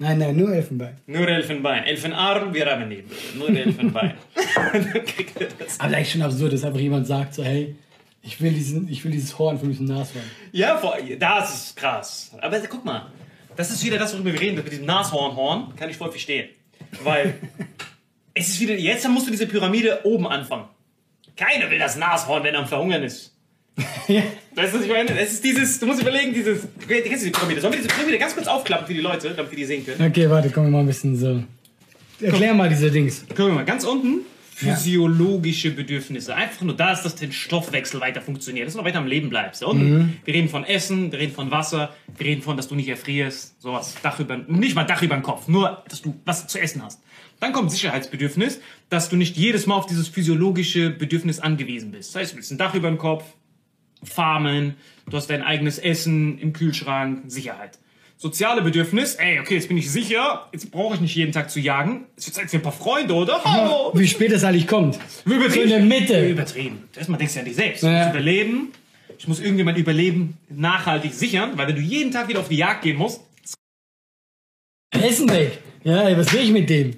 [0.00, 0.96] Nein, nein, nur Elfenbein.
[1.06, 1.84] Nur Elfenbein.
[1.84, 2.88] Elfenarm, wir haben.
[2.88, 3.04] Bruder.
[3.36, 4.14] Nur Elfenbein.
[4.72, 5.78] Dann kriegt er das.
[5.78, 7.76] Aber eigentlich schon absurd, dass einfach jemand sagt, so, hey,
[8.22, 10.24] ich will, diesen, ich will dieses Horn von diesem Nashorn.
[10.52, 10.80] Ja,
[11.18, 12.32] das ist krass.
[12.40, 13.10] Aber guck mal,
[13.56, 16.48] das ist wieder das, worüber wir reden, mit diesem Nashornhorn, kann ich voll verstehen.
[17.02, 17.34] Weil
[18.34, 20.68] es ist wieder, jetzt musst du diese Pyramide oben anfangen.
[21.36, 23.37] Keiner will das Nashorn, wenn er am Verhungern ist.
[24.08, 24.22] ja.
[24.54, 25.18] Weißt du, was ich meine?
[25.18, 27.60] Es ist dieses, du musst überlegen, dieses, kennst du die Pyramide?
[27.60, 30.10] Sollen wir diese Pyramide ganz kurz aufklappen für die Leute, damit wir die sehen können?
[30.10, 31.42] Okay, warte, kommen wir mal ein bisschen so.
[32.20, 33.24] Erklär mal diese Dings.
[33.28, 34.22] Gucken wir mal, ganz unten,
[34.58, 36.34] physiologische Bedürfnisse.
[36.34, 39.62] Einfach nur das, dass dein Stoffwechsel weiter funktioniert, dass du noch weiter am Leben bleibst.
[39.62, 42.74] Da unten, wir reden von Essen, wir reden von Wasser, wir reden von, dass du
[42.74, 46.48] nicht erfrierst, sowas, Dach über, nicht mal Dach über den Kopf, nur, dass du was
[46.48, 47.00] zu essen hast.
[47.38, 48.60] Dann kommt Sicherheitsbedürfnis,
[48.90, 52.14] dass du nicht jedes Mal auf dieses physiologische Bedürfnis angewiesen bist.
[52.14, 53.22] Das heißt, du willst ein Dach über den Kopf,
[54.02, 54.74] Farmen,
[55.08, 57.78] du hast dein eigenes Essen im Kühlschrank, Sicherheit.
[58.16, 61.60] Soziale Bedürfnis, ey, okay, jetzt bin ich sicher, jetzt brauche ich nicht jeden Tag zu
[61.60, 62.06] jagen.
[62.16, 63.42] Es wird Zeit für ein paar Freunde, oder?
[63.44, 63.92] Hallo!
[63.94, 64.98] Wie spät das eigentlich kommt.
[65.24, 66.28] So in der Mitte.
[66.28, 66.88] Übertrieben.
[66.96, 67.82] Erstmal denkst du an dich selbst.
[67.84, 68.00] Ja.
[68.00, 68.72] Ich muss überleben.
[69.18, 72.56] Ich muss irgendwie mein Überleben nachhaltig sichern, weil wenn du jeden Tag wieder auf die
[72.56, 73.20] Jagd gehen musst,
[74.90, 75.58] Essen weg.
[75.84, 76.96] Ja, ey, was will ich mit dem?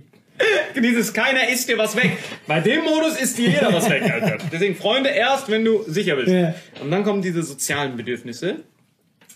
[0.77, 2.17] Dieses keiner isst dir was weg.
[2.47, 4.39] Bei dem Modus isst dir jeder was weg, Alter.
[4.53, 6.29] Deswegen Freunde erst, wenn du sicher bist.
[6.29, 6.55] Ja.
[6.81, 8.57] Und dann kommen diese sozialen Bedürfnisse,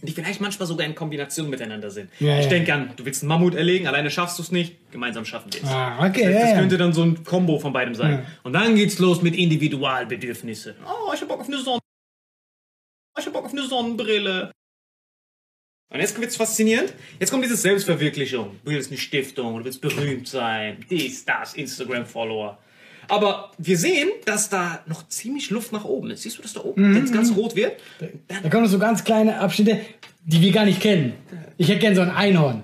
[0.02, 2.10] die vielleicht manchmal sogar in Kombination miteinander sind.
[2.20, 2.50] Ja, ich ja.
[2.50, 5.62] denke an, du willst einen Mammut erlegen, alleine schaffst du es nicht, gemeinsam schaffen wir
[5.62, 5.68] es.
[5.68, 6.58] Ah, okay, Das ja.
[6.58, 8.26] könnte dann so ein Kombo von beidem sein.
[8.42, 10.74] Und dann geht's los mit Individualbedürfnissen.
[10.84, 11.80] Oh, ich hab Bock auf eine Sonne.
[13.18, 14.50] Ich hab Bock auf eine Sonnenbrille.
[15.90, 16.92] Und jetzt wird's faszinierend.
[17.20, 18.56] Jetzt kommt diese Selbstverwirklichung.
[18.64, 22.58] Du willst eine Stiftung, du willst berühmt sein, dies, das, Instagram-Follower.
[23.08, 26.22] Aber wir sehen, dass da noch ziemlich Luft nach oben ist.
[26.22, 26.90] Siehst du das da oben?
[26.90, 27.04] Mhm.
[27.04, 27.80] Es ganz rot wird,
[28.28, 29.80] Da kommen so ganz kleine Abschnitte,
[30.24, 31.12] die wir gar nicht kennen.
[31.58, 32.62] Ich erkenne so ein Einhorn.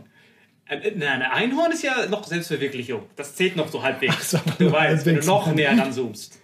[0.67, 3.03] Äh, Nein, ein Einhorn ist ja noch Selbstverwirklichung.
[3.17, 4.31] Das zählt noch so halbwegs.
[4.31, 6.40] So, du weißt, wenn du noch näher ranzoomst.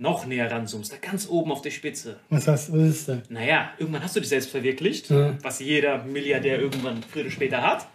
[0.00, 2.20] Noch näher ranzoomst, da ganz oben auf der Spitze.
[2.30, 3.20] Was, hast, was ist da?
[3.28, 5.36] Naja, irgendwann hast du dich selbst verwirklicht, Ja.
[5.42, 7.88] was jeder Milliardär irgendwann früher oder später hat.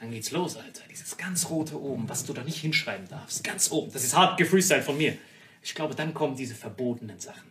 [0.00, 0.82] Dann geht's los, Alter.
[0.90, 3.44] Dieses ganz rote oben, was du da nicht hinschreiben darfst.
[3.44, 3.92] Ganz oben.
[3.92, 5.14] Das ist hart gefreestylt von mir.
[5.62, 7.50] Ich glaube, dann kommen diese verbotenen Sachen.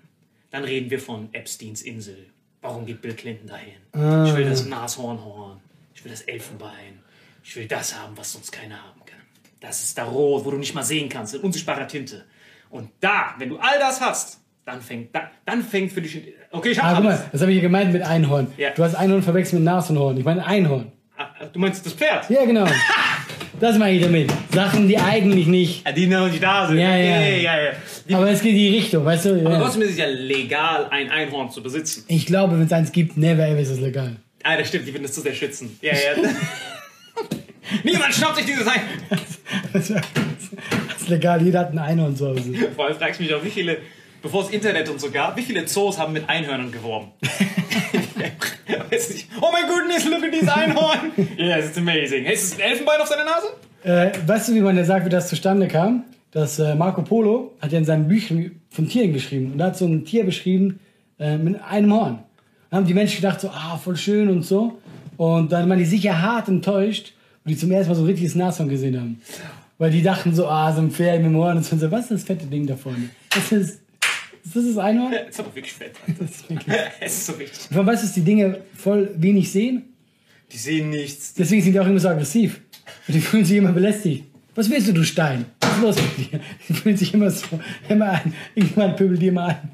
[0.50, 2.26] Dann reden wir von Epsteins Insel.
[2.62, 4.28] Warum geht Bill Clinton dahin?
[4.28, 5.60] Ich will das Nashornhorn.
[5.96, 7.00] Ich will das Elfenbein.
[7.44, 9.20] Ich will das haben, was sonst keiner haben kann.
[9.62, 12.26] Das ist da rot, wo du nicht mal sehen kannst, in unsichtbarer Tinte.
[12.72, 16.22] Und da, wenn du all das hast, dann fängt, da, dann fängt für dich.
[16.52, 17.20] Okay, ich Ah, hab guck alles.
[17.20, 18.48] mal, das habe ich ja gemeint mit Einhorn.
[18.58, 18.70] Ja.
[18.72, 20.18] Du hast Einhorn verwechselt mit Nashorn.
[20.18, 20.92] Ich meine Einhorn.
[21.18, 22.30] Ah, Du meinst das Pferd?
[22.30, 22.66] Ja, genau.
[23.60, 24.32] Das meine ich damit.
[24.52, 25.86] Sachen, die eigentlich nicht.
[25.86, 26.78] Ah, Die noch nicht da sind.
[26.80, 27.22] Ja, ja.
[27.22, 27.72] Ja, ja.
[28.10, 29.46] Die, Aber es geht in die Richtung, weißt du?
[29.46, 32.04] aber trotzdem ist es ja legal, ein Einhorn zu besitzen.
[32.08, 34.16] Ich glaube, wenn es eins gibt, never ever ist es legal.
[34.42, 35.78] Ah, das stimmt, die würden es zu sehr schützen.
[35.82, 36.00] Ja, ja.
[37.84, 38.82] Niemand schnappt sich dieses ein.
[39.74, 42.54] Das ist legal, jeder hat ein Einhorn zu Hause.
[42.76, 43.78] Vor allem fragst du mich auch, wie viele,
[44.22, 47.12] bevor es Internet und so gab, wie viele Zoos haben mit Einhörnern geworben?
[49.42, 51.12] Oh mein goodness, look at this Einhorn!
[51.38, 52.26] yes, it's amazing.
[52.26, 53.48] Hey, ist es ein Elfenbein auf seiner Nase?
[53.84, 56.04] Äh, weißt du, wie man ja sagt, wie das zustande kam?
[56.32, 59.78] Dass äh, Marco Polo hat ja in seinen Büchern von Tieren geschrieben und da hat
[59.78, 60.80] so ein Tier beschrieben
[61.20, 62.20] äh, mit einem Horn.
[62.70, 64.80] Dann haben die Menschen gedacht so, ah, voll schön und so.
[65.18, 68.36] Und dann waren die sicher hart enttäuscht, wo die zum ersten Mal so ein richtiges
[68.36, 69.22] Nashorn gesehen haben.
[69.78, 72.12] Weil die dachten so, ah, so ein Pferd mit dem Horn und so, was ist
[72.12, 73.10] das fette Ding da vorne?
[73.32, 73.80] Das ist,
[74.44, 75.12] ist das das Einhorn?
[75.12, 75.94] Das ist aber wirklich fett.
[76.08, 76.24] Alter.
[76.24, 77.78] Das ist wirklich- Es ist so richtig.
[77.78, 79.84] Und weißt du, dass die Dinge voll wenig sehen?
[80.52, 81.34] Die sehen nichts.
[81.34, 82.60] Deswegen sind die auch immer so aggressiv.
[83.08, 84.26] Und die fühlen sich immer belästigt.
[84.54, 85.46] Was willst du, du Stein?
[85.62, 86.40] Was ist los mit dir?
[86.68, 87.46] Die fühlen sich immer so,
[87.88, 88.34] immer ein.
[88.54, 89.72] Irgendwann pöbel die immer an.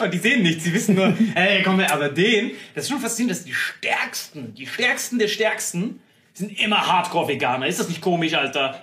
[0.00, 1.92] Und die sehen nichts, sie wissen nur, ey, komm her.
[1.92, 5.98] Aber den, das ist schon faszinierend, dass die Stärksten, die Stärksten der Stärksten,
[6.32, 7.66] sind immer Hardcore-Veganer.
[7.66, 8.82] Ist das nicht komisch, Alter?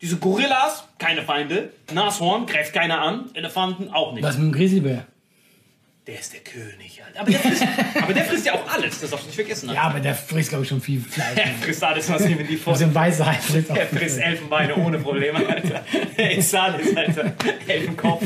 [0.00, 1.70] Diese Gorillas, keine Feinde.
[1.92, 3.30] Nashorn, greift keiner an.
[3.34, 4.24] Elefanten auch nicht.
[4.24, 5.06] Was mit dem Grizzlybär?
[6.04, 7.20] Der ist der König, Alter.
[7.20, 7.62] Aber der, frisst,
[8.02, 9.68] aber der frisst ja auch alles, das darfst du nicht vergessen.
[9.68, 9.80] Alter.
[9.80, 11.36] Ja, aber der frisst, glaube ich, schon viel Fleisch.
[11.36, 14.18] Der frisst alles, was ihm in die dem Weißei frisst Der frisst.
[14.18, 15.82] Elfenbeine ohne Probleme, Alter.
[16.18, 17.32] Der isst alles, Alter.
[17.68, 18.24] Elfenkopf,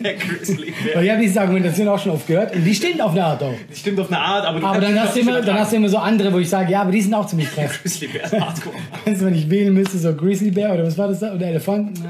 [0.00, 0.74] der Grizzly.
[1.00, 2.56] Ich habe diese Argumentation auch schon oft gehört.
[2.56, 3.54] Und die stimmt auf eine Art auch.
[3.68, 5.76] Das stimmt auf eine Art, aber du Aber dann hast, du immer, dann hast du
[5.76, 7.82] immer so andere, wo ich sage, ja, aber die sind auch ziemlich kräftig.
[7.82, 8.74] Grizzly Bear ist hardcore.
[9.06, 11.32] Also, wenn ich wählen müsste, so Grizzlybär oder was war das da?
[11.32, 12.00] Oder Elefant?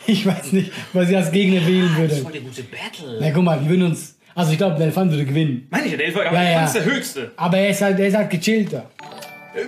[0.06, 2.16] Ich weiß nicht, was ich als Gegner wählen würde.
[2.16, 3.18] Voll der gute Battle.
[3.20, 4.16] Na, guck mal, die würden uns.
[4.34, 5.66] Also, ich glaube, der Elefant würde gewinnen.
[5.70, 6.58] Meine ich ja, der Elefant, aber Ja, der ja.
[6.58, 7.32] Elefant ist der höchste.
[7.36, 8.90] Aber er ist halt, der ist halt gechillter.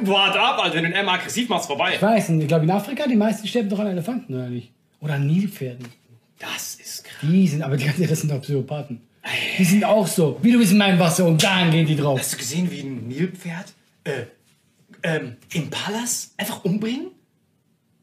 [0.04, 1.92] Wart ab, Alter, wenn du einen M aggressiv machst, vorbei.
[1.94, 4.70] Ich weiß nicht, ich glaube, in Afrika, die meisten sterben doch an Elefanten, oder nicht?
[5.00, 5.86] Oder an Nilpferden.
[6.38, 7.18] Das ist krass.
[7.22, 9.00] Die sind, aber die ganzen, das sind doch Psychopathen.
[9.58, 10.38] Die sind auch so.
[10.42, 12.18] Wie du bist in meinem Wasser und dann gehen die drauf.
[12.18, 13.72] Hast du gesehen, wie ein Nilpferd
[14.04, 14.10] äh,
[15.02, 17.08] ähm, Impalas einfach umbringen?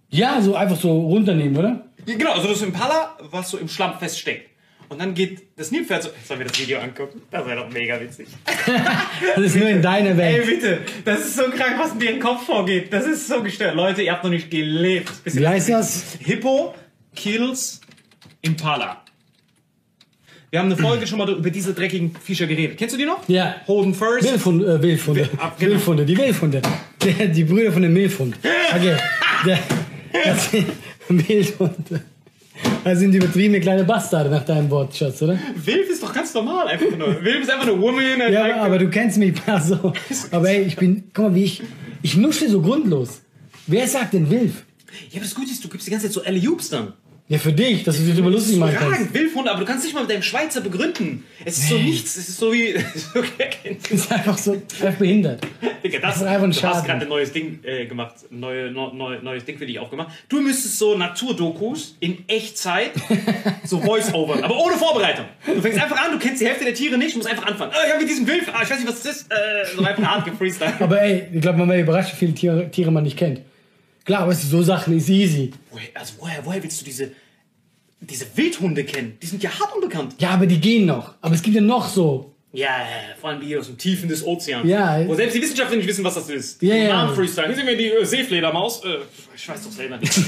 [0.09, 1.85] Ja, so einfach so runternehmen, oder?
[2.17, 4.50] Genau, also das Impala, was so im Schlamm feststeckt.
[4.89, 6.10] Und dann geht das Nilpferd so.
[6.28, 7.22] Sollen wir das Video angucken?
[7.30, 8.28] Das wäre doch mega witzig.
[9.36, 10.45] Das ist nur in deiner Ey, Welt.
[10.45, 12.91] bitte, das ist so krank, was in ihrem Kopf vorgeht.
[12.91, 13.76] Das ist so gestört.
[13.76, 15.12] Leute, ihr habt noch nicht gelebt.
[15.26, 16.17] Wie heißt das?
[16.19, 16.74] Hippo
[17.15, 17.82] kills
[18.41, 19.04] Impala.
[20.50, 22.78] Wir haben eine Folge schon mal über diese dreckigen Viecher geredet.
[22.80, 23.28] Kennst du die noch?
[23.30, 23.58] Ja.
[23.67, 24.24] Holden First.
[24.32, 25.22] Wilfhunde, äh, Wilfhunde.
[25.22, 26.04] Wil- ah, genau.
[26.04, 26.62] Die Wilfhunde.
[27.04, 28.36] Der, die Brüder von dem Milfhund.
[28.76, 28.98] Okay.
[29.45, 29.58] Der,
[30.12, 30.67] das sind
[31.10, 32.02] Wildhunde.
[32.84, 35.39] Das sind übertriebene kleine Bastarde nach deinem Wort, Schatz, oder?
[35.56, 37.24] Wilf ist doch ganz normal einfach nur.
[37.24, 38.19] Wilf ist einfach eine Woman.
[38.19, 39.34] Ja, like- aber, du kennst mich
[39.65, 39.93] so.
[40.32, 41.62] Aber ey, ich bin, guck mal, wie ich,
[42.02, 43.22] ich nuschle so grundlos.
[43.67, 44.63] Wer sagt denn Wilf?
[45.12, 46.93] ja, aber das Gute ist, du gibst die ganze Zeit so Alley-Oops dann.
[47.31, 48.97] Ja, für dich, dass du dich darüber lustig machen kannst.
[48.97, 51.23] Fragen, Wilfhunde, aber du kannst nicht mal mit deinem Schweizer begründen.
[51.45, 52.15] Es ist so nichts.
[52.17, 52.73] Es ist so wie.
[53.81, 55.41] Das ist einfach so, einfach behindert.
[55.83, 56.85] Digga, das, Das ist einfach ein du hast Schaden.
[56.85, 60.09] gerade ein neues Ding äh, gemacht, neue, neu, neu, neues Ding für dich aufgemacht.
[60.27, 62.93] Du müsstest so Naturdokus in Echtzeit,
[63.63, 65.25] so Voice-Over, aber ohne Vorbereitung.
[65.45, 67.71] Du fängst einfach an, du kennst die Hälfte der Tiere nicht, musst einfach anfangen.
[67.75, 69.31] Oh, ich habe mit diesem Wilf, ah, ich weiß nicht, was das ist.
[69.31, 70.73] Äh, so einfach hart gefreestyle.
[70.79, 73.41] Aber ey, ich glaube, man wäre überrascht, wie viele Tiere, Tiere man nicht kennt.
[74.10, 75.52] Klar, weißt du, so Sachen ist easy.
[75.69, 77.12] Woher, also woher, woher willst du diese,
[78.02, 79.19] diese Wildhunde kennen?
[79.22, 80.15] Die sind ja hart unbekannt.
[80.17, 81.13] Ja, aber die gehen noch.
[81.22, 82.34] Aber es gibt ja noch so.
[82.52, 82.72] Ja,
[83.22, 84.67] vor allem die aus dem Tiefen des Ozeans.
[84.67, 85.08] Ja.
[85.08, 86.60] Wo selbst die Wissenschaftler nicht wissen, was das ist.
[86.63, 86.88] Ja, ja.
[86.88, 87.50] Namen Freestyle.
[87.50, 88.84] Hier sehen wir die äh, Seefledermaus.
[88.84, 88.98] Äh,
[89.36, 90.12] ich weiß doch selber nicht.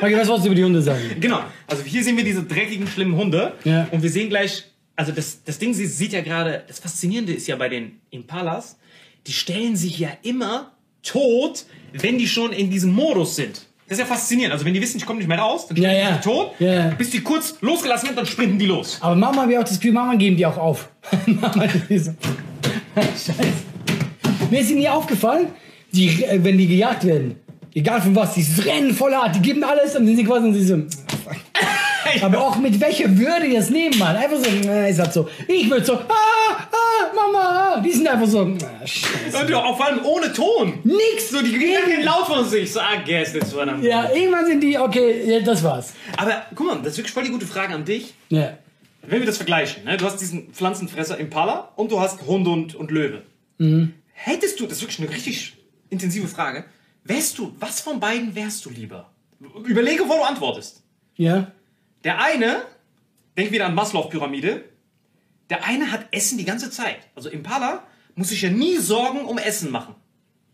[0.00, 1.16] Okay, was wolltest du über die Hunde sagen?
[1.18, 3.54] Genau, also hier sehen wir diese dreckigen, schlimmen Hunde.
[3.64, 3.88] Ja.
[3.90, 4.62] Und wir sehen gleich,
[4.94, 8.78] also das, das Ding sie sieht ja gerade, das Faszinierende ist ja bei den Impalas,
[9.26, 13.62] die stellen sich ja immer tot, wenn die schon in diesem Modus sind.
[13.88, 14.52] Das ist ja faszinierend.
[14.52, 16.12] Also wenn die wissen, ich komme nicht mehr raus, dann Ja, ja.
[16.16, 18.98] die tot, Ja, bis die kurz losgelassen werden, dann sprinten die los.
[19.00, 20.90] Aber Mama ich auch das Gefühl, Mama geben die auch auf.
[21.26, 22.12] Mama, die so.
[22.96, 23.32] Scheiße.
[24.50, 25.48] Mir ist ihnen nie aufgefallen,
[25.92, 27.36] die, äh, wenn die gejagt werden,
[27.74, 30.46] egal von was, die rennen voll hart, die geben alles und dann sind sie quasi
[30.48, 30.76] und sie so.
[32.08, 34.16] "Ah, fuck." Aber auch mit welcher Würde das nehmen, Mann.
[34.16, 35.28] Einfach so, äh, ist halt so.
[35.46, 37.80] Ich würde so, ah, ah, Mama, ah.
[37.80, 39.38] Die sind einfach so, ah, scheiße.
[39.38, 40.80] Und auch vor allem ohne Ton.
[40.84, 41.30] Nix.
[41.30, 42.72] So, die kriegen keinen Laut von sich.
[42.72, 45.94] So, I guess that's what I'm Ja, irgendwann sind die, okay, ja, das war's.
[46.16, 48.14] Aber guck mal, das ist wirklich voll die gute Frage an dich.
[48.28, 48.58] Ja.
[49.02, 49.96] Wenn wir das vergleichen, ne?
[49.96, 53.22] du hast diesen Pflanzenfresser Impala und du hast Hund und, und Löwe.
[53.58, 53.94] Mhm.
[54.12, 55.56] hättest du, das ist wirklich eine richtig
[55.90, 56.64] intensive Frage,
[57.04, 59.10] wärst du, was von beiden wärst du lieber?
[59.64, 60.82] Überlege, wo du antwortest.
[61.16, 61.50] Ja.
[62.04, 62.62] Der eine,
[63.36, 64.64] denk wieder an Maslow-Pyramide,
[65.50, 66.98] der eine hat Essen die ganze Zeit.
[67.14, 69.94] Also Impala muss sich ja nie Sorgen um Essen machen.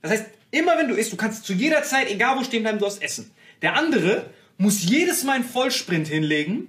[0.03, 2.79] Das heißt, immer wenn du isst, du kannst zu jeder Zeit, egal wo stehen bleiben,
[2.79, 3.31] du hast Essen.
[3.63, 6.69] Der andere muss jedes Mal einen Vollsprint hinlegen,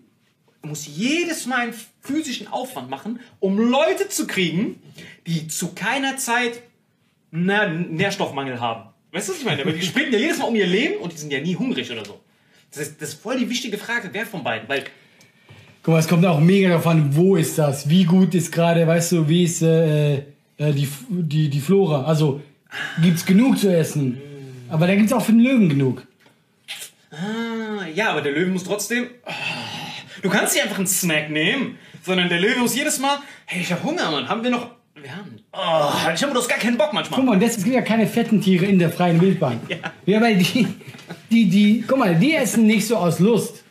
[0.61, 4.81] muss jedes Mal einen physischen Aufwand machen, um Leute zu kriegen,
[5.27, 6.61] die zu keiner Zeit
[7.31, 8.89] na, Nährstoffmangel haben.
[9.11, 9.65] Weißt du, was ich meine?
[9.65, 11.91] Weil die sprinten ja jedes Mal um ihr Leben und die sind ja nie hungrig
[11.91, 12.19] oder so.
[12.75, 14.67] Das ist, das ist voll die wichtige Frage, wer von beiden.
[14.67, 14.83] Weil
[15.81, 17.88] Guck mal, es kommt auch mega darauf an, wo ist das?
[17.88, 20.23] Wie gut ist gerade, weißt du, wie ist äh, äh,
[20.57, 22.03] die, die, die Flora?
[22.05, 22.41] Also,
[23.01, 24.19] gibt's genug zu essen?
[24.67, 26.05] Aber da gibt's auch für den Löwen genug.
[27.11, 29.07] Ah, ja, aber der Löwe muss trotzdem.
[30.21, 33.19] Du kannst nicht einfach einen Snack nehmen, sondern der Löwe muss jedes Mal.
[33.45, 34.27] Hey, ich hab Hunger, Mann.
[34.27, 34.71] Haben wir noch.
[35.01, 35.39] Wir haben.
[35.51, 37.19] Oh, ich habe bloß gar keinen Bock manchmal.
[37.19, 39.60] Guck mal, deswegen gibt ja keine fetten Tiere in der freien Wildbahn.
[40.05, 40.67] Ja, weil die,
[41.29, 43.65] die, die, guck mal, die essen nicht so aus Lust.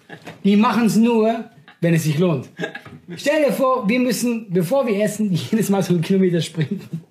[0.45, 1.47] Die machen's nur,
[1.81, 2.51] wenn es sich lohnt.
[3.17, 7.03] Stell dir vor, wir müssen, bevor wir essen, jedes Mal so einen Kilometer sprinten.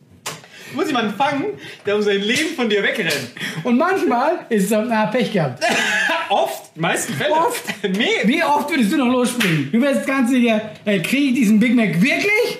[0.75, 1.45] Muss jemanden fangen,
[1.85, 3.31] der um sein Leben von dir wegrennt.
[3.63, 5.63] Und manchmal ist es auch, na, Pech gehabt.
[6.29, 7.33] Oft, meisten Fälle.
[7.33, 7.63] Oft.
[8.27, 9.71] Wie oft würdest du noch losspringen?
[9.71, 12.57] Du wärst ganz sicher, äh, kriege ich diesen Big Mac wirklich?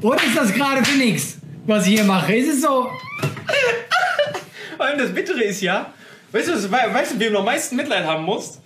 [0.00, 2.34] Oder ist das gerade für nichts, was ich hier mache?
[2.34, 2.88] Ist es so?
[4.76, 5.92] Vor allem das Bittere ist ja,
[6.32, 8.60] weißt du, weißt du, wem du am meisten Mitleid haben musst?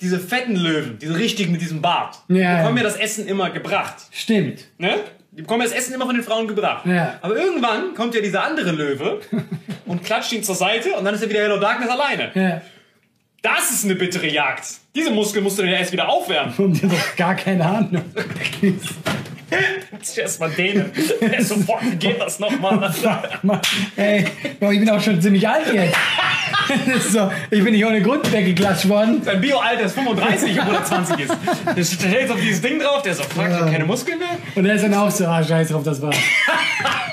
[0.00, 2.16] Diese fetten Löwen, diese richtigen mit diesem Bart.
[2.28, 2.56] Ja, Die ja.
[2.58, 3.96] bekommen ja das Essen immer gebracht.
[4.12, 4.64] Stimmt.
[4.78, 4.94] Ne?
[5.32, 6.86] Die bekommen das Essen immer von den Frauen gebracht.
[6.86, 7.18] Ja.
[7.20, 9.20] Aber irgendwann kommt ja dieser andere Löwe
[9.86, 12.30] und klatscht ihn zur Seite und dann ist er wieder Hello Darkness alleine.
[12.34, 12.62] Ja.
[13.42, 14.64] Das ist eine bittere Jagd.
[14.94, 16.52] Diese Muskeln musst du ja erst wieder aufwärmen.
[16.58, 18.02] Und dir doch gar keine Ahnung.
[20.16, 20.92] Erstmal denen.
[21.40, 22.92] Sofort geht das nochmal.
[23.96, 25.96] Ey, ich bin auch schon ziemlich alt jetzt.
[27.10, 29.22] So, ich bin nicht ohne Grund weggeklatscht worden.
[29.22, 31.34] Sein Bio-Alter ist 35, obwohl er 20 ist.
[31.74, 34.36] Der stellt auf dieses Ding drauf, der so, fuck, ich hab keine Muskeln mehr.
[34.54, 36.12] Und er ist dann auch so, ah, scheiß drauf, das war.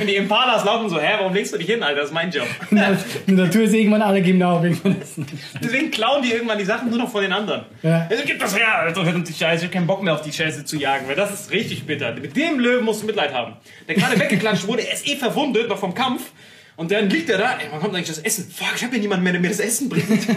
[0.00, 2.00] Und die Impalas laufen so, hä, warum legst du dich hin, Alter?
[2.00, 2.46] Das ist mein Job.
[2.70, 5.26] Der Natur ist irgendwann alle geben auf irgendwann essen.
[5.62, 7.64] Deswegen klauen die irgendwann die Sachen nur noch von den anderen.
[7.82, 8.06] Ja.
[8.10, 9.64] Also gib das her, Alter, verdammte Scheiße.
[9.64, 12.14] Ich hab keinen Bock mehr auf die Scheiße zu jagen, weil das ist richtig bitter.
[12.14, 13.54] Mit dem Löwen musst du Mitleid haben.
[13.86, 16.30] Der gerade weggeklatscht wurde, er ist eh verwundet, noch vom Kampf.
[16.76, 18.50] Und dann liegt er da, ey, wann kommt eigentlich das Essen?
[18.50, 20.06] Fuck, ich hab hier niemanden mehr, der mir das Essen bringt.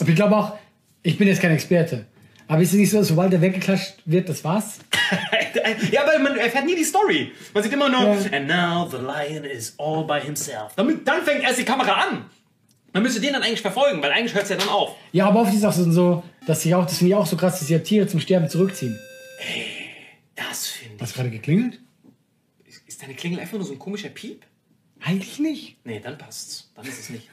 [0.00, 0.54] Aber ich glaube auch,
[1.02, 2.06] ich bin jetzt kein Experte.
[2.48, 4.78] Aber ist es nicht so, sobald er weggeklatscht wird, das war's?
[5.90, 7.32] ja, aber man erfährt nie die Story.
[7.54, 8.36] Man sieht immer nur, Ja.
[8.36, 10.72] and now the lion is all by himself.
[10.76, 12.24] Damit, dann fängt erst die Kamera an.
[12.92, 14.96] Man müsste den dann eigentlich verfolgen, weil eigentlich hört es ja dann auf.
[15.12, 17.36] Ja, aber oft ist es auch so, dass sich auch, das finde ich auch so
[17.36, 18.98] krass, dass ja Tiere zum Sterben zurückziehen.
[20.34, 21.80] Das finde Hast du gerade geklingelt?
[22.66, 22.76] ich.
[22.86, 24.44] Ist deine Klingel einfach nur so ein komischer Piep?
[25.00, 25.76] Eigentlich nicht.
[25.84, 26.70] Nee, dann passt's.
[26.76, 27.28] Dann ist es nicht.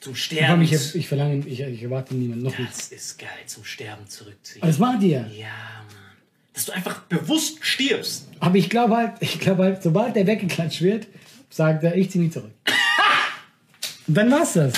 [0.00, 0.62] Zum Sterben.
[0.62, 2.70] ich, ich verlange, ich, ich erwarte niemanden, noch nicht.
[2.72, 4.62] Das ist geil, zum Sterben zurückziehen.
[4.62, 5.26] Aber das macht ihr.
[5.36, 6.16] Ja, Mann.
[6.54, 8.26] Dass du einfach bewusst stirbst.
[8.40, 11.06] Aber ich glaube halt, ich glaube halt, sobald der weggeklatscht wird,
[11.50, 12.50] sagt er, ich ziehe mich zurück.
[14.08, 14.72] Und dann war's das.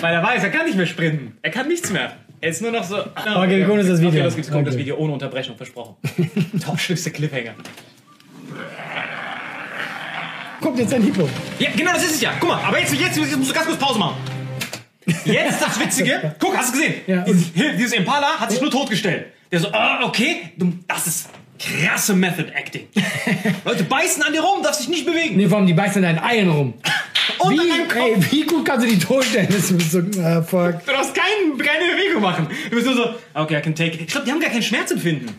[0.00, 1.38] Weil er weiß, er kann nicht mehr sprinten.
[1.42, 2.16] Er kann nichts mehr.
[2.40, 2.98] Er ist nur noch so.
[2.98, 4.82] Okay, wir gucken uns das Video Okay, los geht's, gucken das Okay.
[4.82, 5.96] Video ohne Unterbrechung, versprochen.
[6.64, 7.54] Top schlimmste Cliffhanger.
[10.60, 11.28] Kommt jetzt ein Hippo.
[11.58, 12.34] Ja, genau, das ist es ja.
[12.40, 14.35] Guck mal, aber jetzt, jetzt, jetzt musst du ganz kurz Pause machen.
[15.24, 16.34] Jetzt das Witzige.
[16.38, 16.94] Guck, hast du gesehen?
[17.06, 19.26] Ja, dieses, Impala hat sich nur totgestellt.
[19.52, 20.50] Der so, ah, okay,
[20.88, 22.88] das ist krasse Method Acting.
[23.64, 25.36] Leute beißen an dir rum, darfst dich nicht bewegen.
[25.36, 26.74] Nee, vor allem, die beißen an deinen Eiern rum.
[27.38, 29.48] Und Wie, ey, wie gut kannst du die totstellen?
[29.50, 30.84] Das ist so, ah, fuck.
[30.84, 32.48] Du darfst kein, keine Bewegung machen.
[32.70, 34.00] Du bist nur so, okay, I can take it.
[34.02, 35.30] Ich glaube, die haben gar kein Schmerzempfinden.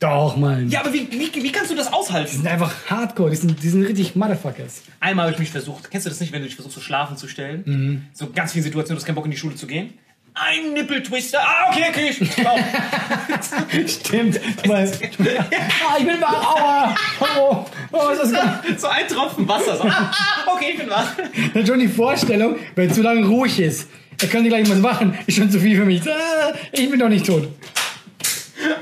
[0.00, 0.68] Doch, Mann.
[0.70, 2.30] Ja, aber wie, wie, wie kannst du das Die aushalten?
[2.36, 3.30] sind einfach hardcore.
[3.30, 4.82] Die sind, die sind richtig Motherfuckers.
[5.00, 7.16] Einmal habe ich mich versucht, kennst du das nicht, wenn du dich versuchst, so schlafen
[7.16, 8.08] zu stellen?
[8.12, 9.94] So ganz viele Situationen, du hast keinen Bock in die Schule zu gehen.
[10.34, 11.40] Ein Nippeltwister.
[11.40, 12.08] Ah, okay, okay.
[12.10, 13.88] Ich, oh.
[13.88, 14.38] Stimmt.
[14.68, 16.56] Weil, ah, ich bin wach.
[16.56, 16.94] Aua.
[17.40, 19.76] Oh, oh, ist das so ein Tropfen Wasser.
[19.78, 21.08] So, ah, ah, okay, ich bin wach.
[21.54, 23.88] Dann schon die Vorstellung, wenn zu lange ruhig ist.
[24.22, 25.18] Er könnte gleich was machen.
[25.26, 26.02] Ist schon zu viel für mich.
[26.08, 27.48] Ah, ich bin doch nicht tot.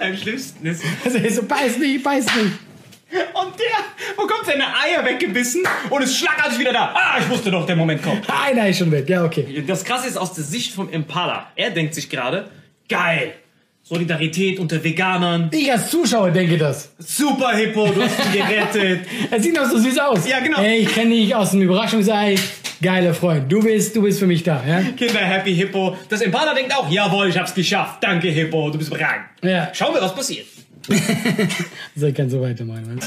[0.01, 0.83] Am schlimmsten ist.
[1.05, 2.53] Also er so, beiß nicht, beiß nicht.
[3.11, 6.93] Und der bekommt seine Eier weggebissen und ist schlagartig wieder da.
[6.95, 8.25] Ah, ich wusste doch, der Moment kommt.
[8.29, 9.09] Einer ist schon weg.
[9.09, 9.65] Ja, okay.
[9.67, 11.51] Das Krasse ist aus der Sicht vom Impala.
[11.55, 12.51] Er denkt sich gerade,
[12.89, 13.35] geil.
[13.89, 15.49] Solidarität unter Veganern.
[15.53, 16.91] Ich als Zuschauer denke das.
[16.99, 19.07] Super Hippo, du hast ihn gerettet.
[19.31, 20.29] Er sieht noch so süß aus.
[20.29, 20.61] Ja, genau.
[20.61, 22.35] Ey, ich kenne dich aus dem Überraschungsei.
[22.83, 23.51] Geiler Freund.
[23.51, 24.83] Du bist, du bist für mich da, ja?
[24.97, 25.97] Kinder Happy Hippo.
[26.09, 28.03] Das Impala denkt auch, jawohl, ich hab's geschafft.
[28.03, 29.21] Danke Hippo, du bist bereit.
[29.43, 29.71] Ja.
[29.73, 30.47] Schauen wir, was passiert.
[31.97, 32.87] So, ich kann so weitermachen.
[32.87, 33.01] Mann.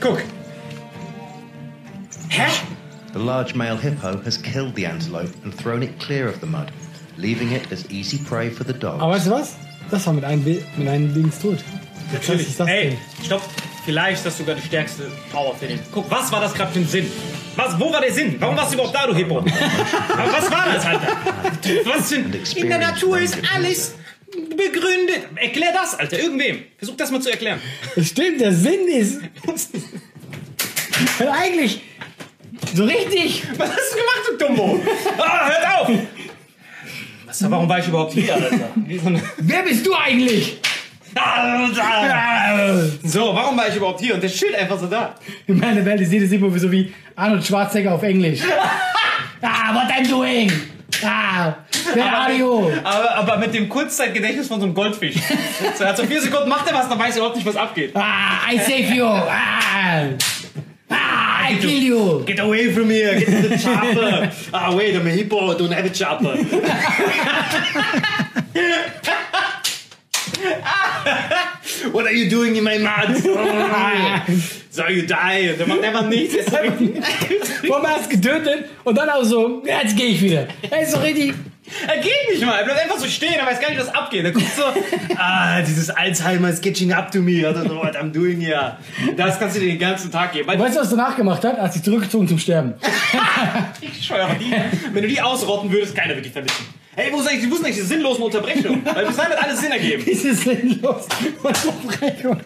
[0.00, 0.22] Guck.
[2.28, 2.46] Hä?
[3.12, 6.70] The large male hippo has killed the antelope and thrown it clear of the mud,
[7.16, 9.02] leaving it as easy prey for the dogs.
[9.02, 9.56] Aber weißt du was?
[9.90, 11.58] Das war mit einem, mit einem Dings tot.
[12.12, 12.98] Was ist das Ey, denn?
[13.24, 13.42] stopp.
[13.84, 15.80] Vielleicht ist das sogar die stärkste Power für den.
[15.92, 17.10] Guck, was war das gerade für ein Sinn?
[17.56, 18.36] Was, wo war der Sinn?
[18.38, 19.44] Warum warst du überhaupt da, du Hippo?
[19.44, 21.16] Was war das, Alter?
[21.84, 23.94] Was ein, in der Natur ist alles
[24.32, 25.26] begründet.
[25.34, 26.62] Erklär das, Alter, irgendwem.
[26.78, 27.60] Versuch das mal zu erklären.
[28.00, 29.20] Stimmt, der Sinn ist.
[31.18, 31.82] Weil eigentlich.
[32.74, 33.42] So richtig.
[33.56, 34.80] Was hast du gemacht, du Dumbo?
[35.18, 35.98] Ah, hört auf!
[37.26, 38.70] Was, warum war ich überhaupt hier, Alter?
[39.38, 40.58] Wer bist du eigentlich?
[43.04, 44.14] so, warum war ich überhaupt hier?
[44.14, 45.14] Und der Schild einfach so da.
[45.46, 48.40] In meiner Welt ist jedes immer so wie Arnold Schwarzenegger auf Englisch.
[49.42, 50.50] ah, what I'm doing?
[51.02, 51.54] Ah,
[51.94, 52.70] where are you?
[52.84, 55.16] Aber, aber mit dem Kurzzeitgedächtnis von so einem Goldfisch.
[55.76, 57.56] So, er hat so vier Sekunden macht er was, dann weiß er überhaupt nicht, was
[57.56, 57.92] abgeht.
[57.94, 59.06] Ah, I save you.
[59.06, 60.08] Ah,
[60.90, 62.24] ah I kill you.
[62.24, 64.30] Get away from here, get to the chopper.
[64.52, 66.36] Ah, wait, I'm a hippo, I don't have a chopper.
[71.92, 73.16] What are you doing in my mud?
[74.70, 75.50] so you die.
[75.50, 76.34] Und der macht einfach nichts.
[76.40, 78.64] Er so Warum hast du getötet?
[78.84, 80.46] Und dann auch so, jetzt gehe ich wieder.
[80.70, 81.34] Er ist so richtig.
[81.86, 84.24] Er geht nicht mal, er bleibt einfach so stehen, er weiß gar nicht, was abgeht.
[84.24, 84.64] Er guckt so,
[85.16, 87.42] ah, dieses Alzheimer is catching up to me.
[87.42, 88.76] I don't know what I'm doing here.
[89.16, 90.48] Das kannst du dir den ganzen Tag geben.
[90.48, 91.58] Weißt du, was er danach gemacht hat?
[91.58, 92.74] Er hat sich zurückgezogen zum Sterben.
[93.80, 94.52] ich schwöre, die,
[94.92, 96.79] wenn du die ausrotten würdest, keiner würde dich vermissen.
[96.96, 98.84] Hey, wo ist eigentlich, wo sind eigentlich die sinnlosen Unterbrechungen?
[98.94, 100.02] Weil bis dahin hat alles Sinn ergeben.
[100.04, 101.06] Diese sinnlos
[101.40, 102.36] Unterbrechung.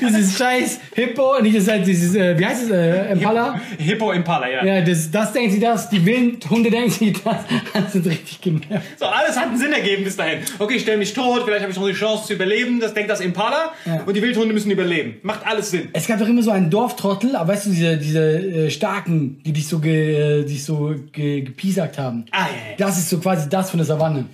[0.00, 3.60] Dieses scheiß Hippo, nicht das halt dieses, äh, wie heißt es, äh, Impala?
[3.76, 4.64] Hippo Impala, ja.
[4.64, 7.38] Ja, das, das denkt sie das, die Wildhunde denken sie das.
[7.72, 8.86] Das sind richtig genervt.
[8.96, 10.38] So, alles hat einen Sinn ergeben bis dahin.
[10.60, 12.78] Okay, ich stell mich tot, vielleicht habe ich noch die Chance zu überleben.
[12.78, 13.72] Das denkt das Impala.
[13.86, 14.04] Ja.
[14.06, 15.16] Und die Wildhunde müssen überleben.
[15.22, 15.88] Macht alles Sinn.
[15.94, 19.52] Es gab doch immer so einen Dorftrottel, aber weißt du, diese, diese äh, Starken, die
[19.52, 22.26] dich so, ge, äh, dich so ge, gepiesackt haben.
[22.30, 22.76] Ah, ja, ja.
[22.78, 24.26] Das ist so quasi das von der Savanne.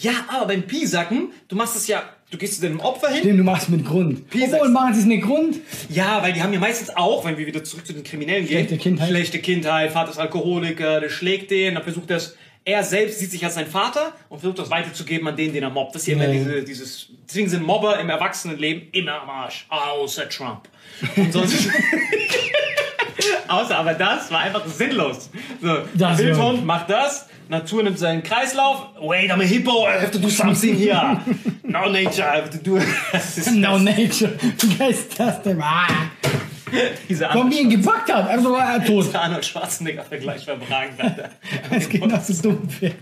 [0.00, 3.22] Ja, aber beim Pisacken, du machst es ja, du gehst zu deinem Opfer hin.
[3.22, 4.28] Den du machst mit Grund.
[4.30, 4.54] Piesacks.
[4.54, 5.60] Obwohl, machen sie es mit Grund.
[5.90, 8.66] Ja, weil die haben ja meistens auch, wenn wir wieder zurück zu den Kriminellen gehen,
[8.66, 9.08] Schlechte Kindheit.
[9.08, 13.44] schlechte Kindheit, Vater ist Alkoholiker, der schlägt den, dann versucht das, er selbst sieht sich
[13.44, 15.94] als sein Vater und versucht das weiterzugeben an den, den er mobbt.
[15.94, 19.66] Das ist ja immer diese, dieses, deswegen sind Mobber im Erwachsenenleben immer am Arsch.
[19.68, 20.68] Außer Trump.
[21.16, 21.54] Und sonst,
[23.48, 25.30] außer, aber das war einfach sinnlos.
[25.60, 30.18] So, Wildhund macht das, Natur nimmt seinen Kreislauf, wait, I'm a hippo, I have to
[30.18, 31.20] do something here.
[31.64, 32.78] No nature, I have to do,
[33.12, 34.32] das ist No nature.
[34.58, 35.60] Wie geil ist das denn?
[35.62, 35.86] Ah.
[37.08, 38.28] diese Warum die ihn gepackt hat.
[38.28, 39.12] Also war er tot.
[39.12, 41.30] Der Arnold Schwarzenegger-Vergleich überragend, Alter.
[41.70, 42.94] Das geht noch so dumm wird.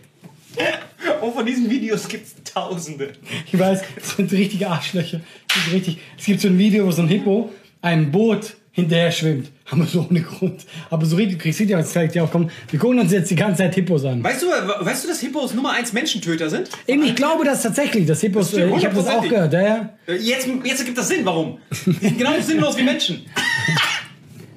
[1.21, 3.13] Oh, von diesen Videos gibt's Tausende.
[3.47, 5.21] Ich weiß, das sind richtige Arschlöcher.
[5.49, 5.99] Das ist richtig.
[6.19, 9.51] Es gibt so ein Video, wo so ein Hippo ein Boot hinterher schwimmt.
[9.71, 10.67] Aber so ohne Grund.
[10.91, 13.37] Aber so richtig, du kriegst das zeigt dir auch, komm, wir gucken uns jetzt die
[13.37, 14.23] ganze Zeit Hippos an.
[14.23, 16.69] Weißt du, weißt du, dass Hippos Nummer 1 Menschentöter sind?
[16.87, 19.63] Eben, ich glaube das tatsächlich, dass Hippos, Das äh, ich habe das auch gehört, ja,
[19.63, 19.95] ja.
[20.09, 21.59] Äh, Jetzt, jetzt ergibt das Sinn, warum?
[21.87, 23.25] Die sind genauso sinnlos wie Menschen.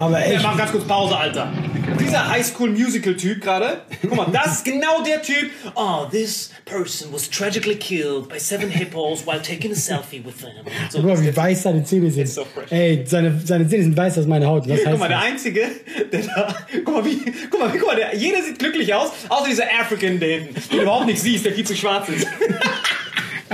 [0.04, 1.52] Aber Wir echt, machen ganz kurz Pause, Alter.
[1.98, 5.50] Dieser Highschool-Musical-Typ gerade, guck mal, das ist genau der Typ.
[5.76, 10.52] Oh, this person was tragically killed by seven hippos while taking a selfie with them.
[10.90, 12.28] So, guck mal, wie weiß seine Zähne sind.
[12.28, 12.46] so.
[12.70, 14.70] Ey, seine, seine Zähne sind weiß als meine Haut.
[14.70, 15.24] Das Guck heißt mal, der was.
[15.26, 15.68] Einzige,
[16.12, 16.56] der da.
[16.84, 17.20] Guck mal, wie.
[17.50, 20.82] Guck mal, guck mal der, jeder sieht glücklich aus, außer dieser African, den, den du
[20.82, 22.28] überhaupt nicht siehst, der viel zu schwarz ist.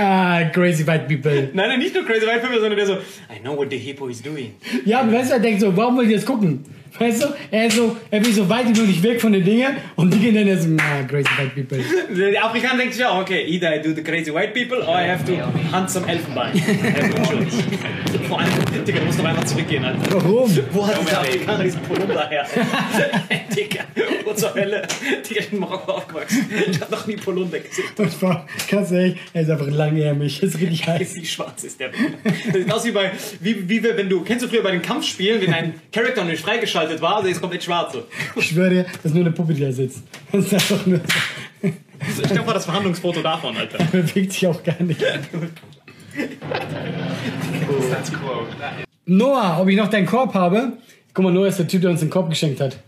[0.02, 1.30] Ah, crazy white people.
[1.52, 2.94] Nein, nein, nicht nur Crazy White People, sondern der so,
[3.28, 4.54] I know what the hippo is doing.
[4.86, 6.64] Ja, aber weißt du, er denkt so, warum will ich jetzt gucken?
[6.98, 9.76] Weißt du, er ist so, er will so weit wie möglich weg von den Dingen
[9.96, 11.78] und die gehen dann so, ah, crazy white people.
[12.16, 15.06] Der Afrikaner denkt sich auch, okay, either I do the crazy white people or I
[15.06, 15.32] have to
[15.70, 16.52] hunt some Elfenbein.
[18.30, 20.14] Vor allem, Digga, du musst doch einfach zurückgehen, Alter.
[20.14, 20.58] Warum?
[20.70, 22.46] Wo hat der Afrikaner diesen Polunder her?
[23.56, 23.80] Digga,
[24.24, 24.86] wo zur Hölle?
[25.28, 26.46] Digga, ich bin in Marokko aufgewachsen.
[26.70, 27.86] Ich hab noch nie Polunder gesehen.
[27.96, 30.38] Das war, ganz ehrlich, er ist einfach langärmig.
[30.38, 31.16] Das ist richtig heiß.
[31.16, 31.90] Wie schwarz ist der?
[31.90, 33.10] Das sieht aus wie bei,
[33.40, 36.30] wie, wie wir, wenn du, kennst du früher bei den Kampfspielen, wenn ein Charakter noch
[36.30, 37.94] nicht freigeschaltet war, der ist komplett schwarz.
[37.94, 38.04] So.
[38.36, 40.04] Ich schwöre dir, das ist nur eine Puppe, die da sitzt.
[40.30, 41.00] Das ist einfach nur
[42.14, 42.22] so.
[42.22, 43.78] Ich glaube, war das Verhandlungsfoto davon, Alter.
[43.92, 45.02] bewegt sich auch gar nicht.
[49.06, 50.74] Noah, ob ich noch deinen Korb habe?
[51.12, 52.78] Guck mal, Noah ist der Typ, der uns den Korb geschenkt hat.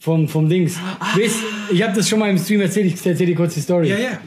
[0.00, 0.78] Vom, vom Dings.
[1.16, 1.36] Weißt,
[1.72, 3.88] ich habe das schon mal im Stream erzählt, ich erzähle dir kurz die Story.
[3.88, 4.18] ja.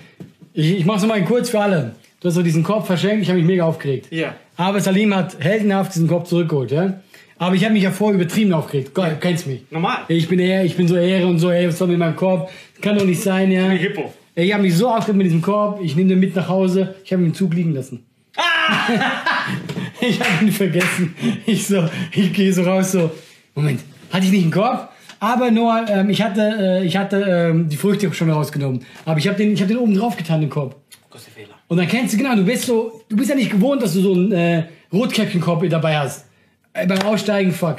[0.53, 1.95] Ich, ich mach's nochmal kurz für alle.
[2.19, 4.07] Du hast so diesen Korb verschenkt, ich habe mich mega aufgeregt.
[4.09, 4.33] Ja.
[4.55, 6.99] Aber Salim hat heldenhaft diesen Korb zurückgeholt, ja?
[7.37, 8.95] Aber ich habe mich ja vorher übertrieben aufgeregt.
[8.95, 9.61] Gott, du kennst mich.
[9.69, 9.99] Normal.
[10.07, 12.49] Ich bin eher, ich bin so Ehre und so, ey, was soll mit meinem Korb?
[12.81, 13.69] Kann doch nicht sein, ja.
[13.71, 14.11] Wie Hippo.
[14.37, 16.93] Ey, Ich habe mich so aufgeregt mit diesem Korb, ich nehme den mit nach Hause,
[17.03, 18.05] ich habe ihn im Zug liegen lassen.
[19.99, 21.15] ich habe ihn vergessen.
[21.47, 23.09] Ich so, ich gehe so raus, so,
[23.55, 23.79] Moment,
[24.13, 24.93] Hatte ich nicht im Korb.
[25.19, 28.85] Aber nur, ähm, ich hatte, äh, ich hatte ähm, die Früchte schon rausgenommen.
[29.05, 30.75] Aber ich habe den, ich hab den oben drauf getan, den Korb.
[31.09, 31.55] Großer Fehler.
[31.67, 34.01] Und dann kennst du, genau, du bist so, du bist ja nicht gewohnt, dass du
[34.01, 36.27] so einen äh, Rotkäppchenkorb dabei hast.
[36.73, 37.77] Äh, beim Aussteigen, fuck.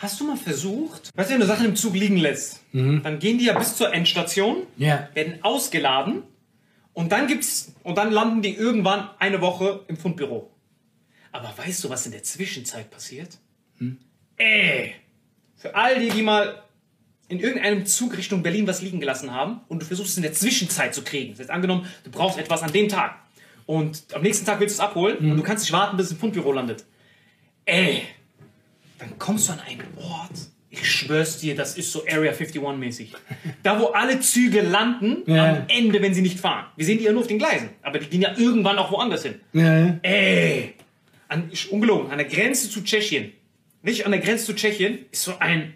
[0.00, 3.38] Hast du mal versucht, weißt du, wenn du Sachen im Zug liegen lässt, dann gehen
[3.38, 5.08] die ja bis zur Endstation, Ja.
[5.14, 6.22] werden ausgeladen
[6.92, 10.50] und dann gibt's und dann landen die irgendwann eine Woche im Fundbüro.
[11.32, 13.38] Aber weißt du, was in der Zwischenzeit passiert?
[14.36, 14.94] Ey,
[15.56, 16.62] für all die, die mal
[17.28, 20.32] in irgendeinem Zug Richtung Berlin was liegen gelassen haben und du versuchst es in der
[20.32, 21.32] Zwischenzeit zu kriegen.
[21.32, 23.16] Das heißt, angenommen, du brauchst etwas an dem Tag
[23.66, 26.12] und am nächsten Tag willst du es abholen und du kannst nicht warten, bis es
[26.12, 26.84] im Fundbüro landet.
[27.64, 28.02] Ey,
[28.98, 30.32] dann kommst du an einen Ort,
[30.70, 33.08] ich schwör's dir, das ist so Area 51-mäßig.
[33.62, 35.50] Da, wo alle Züge landen, Ja.
[35.50, 36.66] am Ende, wenn sie nicht fahren.
[36.76, 39.22] Wir sehen die ja nur auf den Gleisen, aber die gehen ja irgendwann auch woanders
[39.22, 39.40] hin.
[39.54, 39.98] Ja.
[40.02, 40.74] Ey,
[41.28, 43.32] an, ungelogen, an der Grenze zu Tschechien,
[43.82, 45.74] nicht an der Grenze zu Tschechien, ist so ein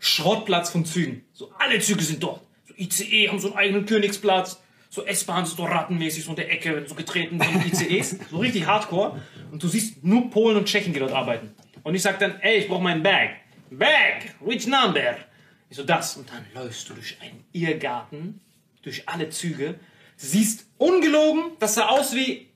[0.00, 1.22] Schrottplatz von Zügen.
[1.32, 2.40] So alle Züge sind dort.
[2.66, 4.60] So ICE haben so einen eigenen Königsplatz.
[4.90, 8.16] So S-Bahn so rattenmäßig so in der Ecke, so getreten sind ICEs.
[8.30, 9.20] So richtig hardcore.
[9.52, 11.50] Und du siehst nur Polen und Tschechen, die dort arbeiten.
[11.88, 13.30] Und ich sag dann, ey, ich brauche meinen Bag.
[13.70, 15.16] Bag, which number?
[15.70, 16.18] Ich so, das.
[16.18, 18.42] Und dann läufst du durch einen Irrgarten,
[18.82, 19.80] durch alle Züge,
[20.14, 22.50] siehst ungelogen, das sah aus wie...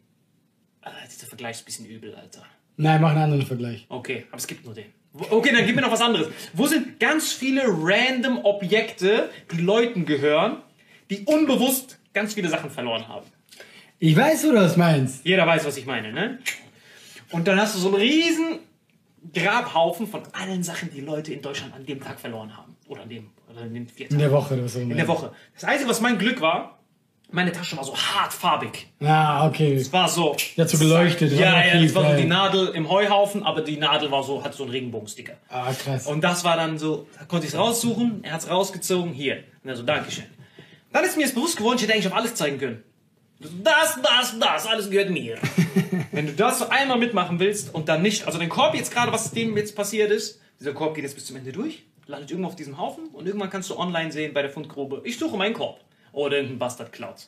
[0.83, 2.45] Ah, dieser Vergleich ist ein bisschen übel, Alter.
[2.77, 3.87] Nein, mach einen anderen Vergleich.
[3.89, 4.93] Okay, aber es gibt nur den.
[5.15, 6.29] Okay, dann gib mir noch was anderes.
[6.53, 10.59] Wo sind ganz viele random Objekte, die Leuten gehören,
[11.09, 13.27] die unbewusst ganz viele Sachen verloren haben?
[13.99, 15.25] Ich weiß, wo du das meinst.
[15.25, 16.39] Jeder weiß, was ich meine, ne?
[17.31, 18.59] Und dann hast du so einen riesen
[19.33, 22.77] Grabhaufen von allen Sachen, die Leute in Deutschland an dem Tag verloren haben.
[22.89, 24.81] Oder an dem, oder in den vier In der Woche oder so.
[24.81, 25.33] In der Woche.
[25.55, 26.79] Das Einzige, was mein Glück war,
[27.31, 28.89] meine Tasche war so hartfarbig.
[29.01, 29.75] Ah, okay.
[29.75, 30.37] Es war so.
[30.59, 32.17] Hat so geleuchtet, das Ja, ja, es war so ja.
[32.17, 35.35] die Nadel im Heuhaufen, aber die Nadel war so, hat so einen Regenbogensticker.
[35.49, 36.07] Ah, krass.
[36.07, 39.45] Und das war dann so, da konnte ich es raussuchen, er hat es rausgezogen, hier.
[39.63, 40.25] Und er so, Dankeschön.
[40.93, 42.83] Dann ist mir jetzt bewusst geworden, ich hätte eigentlich auf alles zeigen können.
[43.41, 45.39] Das, das, das, alles gehört mir.
[46.13, 49.11] Wenn du das so einmal mitmachen willst und dann nicht, also den Korb jetzt gerade,
[49.13, 52.49] was dem jetzt passiert ist, dieser Korb geht jetzt bis zum Ende durch, landet irgendwo
[52.49, 55.55] auf diesem Haufen und irgendwann kannst du online sehen bei der Fundgrube, ich suche meinen
[55.55, 55.81] Korb.
[56.13, 57.27] Oder irgendein Bastard klaut.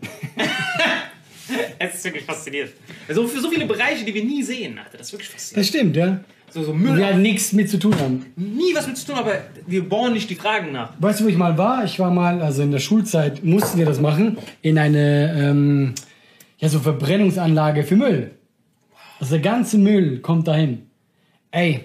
[1.78, 2.72] es ist wirklich faszinierend.
[3.06, 5.58] Also für so viele Bereiche, die wir nie sehen, Alter, das ist wirklich faszinierend.
[5.58, 6.20] Das stimmt, ja.
[6.48, 8.32] So, so Müll, wir halt nichts mit zu tun haben.
[8.36, 10.94] nie was mit zu tun, aber wir bohren nicht die Fragen nach.
[10.98, 11.84] Weißt du, wo ich mal war?
[11.84, 15.94] Ich war mal, also in der Schulzeit mussten wir das machen, in eine, ähm,
[16.62, 18.30] ja, so Verbrennungsanlage für Müll.
[19.18, 20.86] Also der ganze Müll kommt dahin.
[21.50, 21.80] Ey,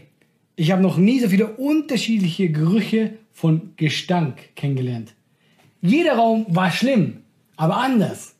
[0.55, 5.15] ich habe noch nie so viele unterschiedliche Gerüche von Gestank kennengelernt.
[5.81, 7.17] Jeder Raum war schlimm,
[7.55, 8.35] aber anders.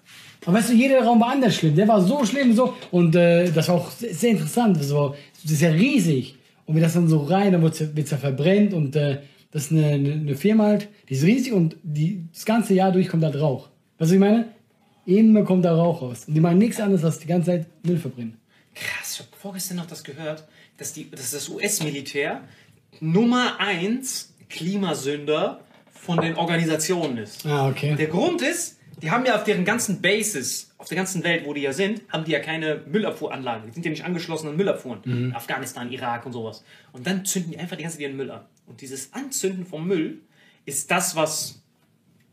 [0.45, 1.75] Aber weißt du, jeder Raum war anders schlimm.
[1.75, 2.75] Der war so schlimm, so.
[2.91, 4.77] Und äh, das war auch sehr, sehr interessant.
[4.77, 6.38] Das, war, das ist ja riesig.
[6.65, 8.73] Und wir das dann so rein, dann wird es ja verbrennt.
[8.73, 9.19] Und äh,
[9.51, 13.09] das ist eine, eine, Firma halt, die ist riesig und die, das ganze Jahr durch
[13.09, 13.69] kommt halt Rauch.
[13.97, 14.56] Weißt du, was ich meine?
[15.07, 16.25] Immer kommt da Rauch raus.
[16.27, 18.37] Und die machen nichts anderes, als die ganze Zeit Müll verbrennen.
[18.75, 20.45] Krass, ich habe vorgestern noch das gehört,
[20.75, 22.41] dass, die, dass das US-Militär
[22.99, 27.45] Nummer eins Klimasünder von den Organisationen ist.
[27.45, 27.95] Ah, okay.
[27.95, 31.53] Der Grund ist, die haben ja auf deren ganzen Bases, auf der ganzen Welt, wo
[31.53, 33.67] die ja sind, haben die ja keine Müllabfuhranlagen.
[33.67, 35.33] Die sind ja nicht angeschlossen an Müllabfuhren.
[35.33, 36.65] Afghanistan, Irak und sowas.
[36.91, 38.41] Und dann zünden die einfach die ganze Zeit ihren Müll an.
[38.65, 40.19] Und dieses Anzünden vom Müll
[40.65, 41.61] ist das, was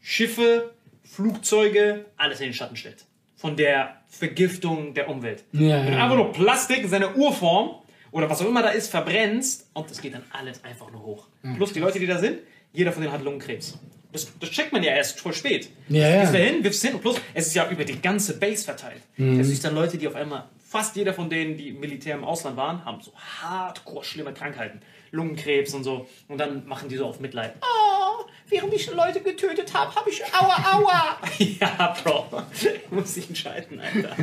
[0.01, 0.74] Schiffe,
[1.15, 3.05] Flugzeuge, alles in den Schatten stellt.
[3.37, 5.45] Von der Vergiftung der Umwelt.
[5.53, 7.77] Ja, Wenn du einfach nur Plastik in seiner Urform
[8.11, 11.27] oder was auch immer da ist, verbrennst und das geht dann alles einfach nur hoch.
[11.57, 12.39] Plus die Leute, die da sind,
[12.73, 13.79] jeder von denen hat Lungenkrebs.
[14.13, 15.69] Das, das checkt man ja erst voll spät.
[15.89, 16.21] Ja, ja.
[16.21, 19.03] Gehst da hin, wirfst hin und plus, es ist ja über die ganze Base verteilt.
[19.17, 19.41] Mhm.
[19.41, 22.57] Es ist dann Leute, die auf einmal, fast jeder von denen, die Militär im Ausland
[22.57, 24.81] waren, haben so hardcore schlimme Krankheiten.
[25.15, 26.07] Lungenkrebs und so.
[26.29, 27.55] Und dann machen die so auf Mitleid.
[27.63, 31.19] Oh, während ich Leute getötet habe, habe ich aua, aua.
[31.39, 32.27] ja, Bro.
[32.91, 34.17] Muss ich entscheiden, Alter.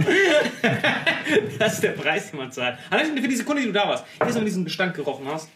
[1.60, 2.78] das ist der Preis, den man zahlt.
[2.90, 4.04] Allein für die Sekunde, die du da warst.
[4.20, 5.50] Jedes Mal diesen Gestank gerochen hast.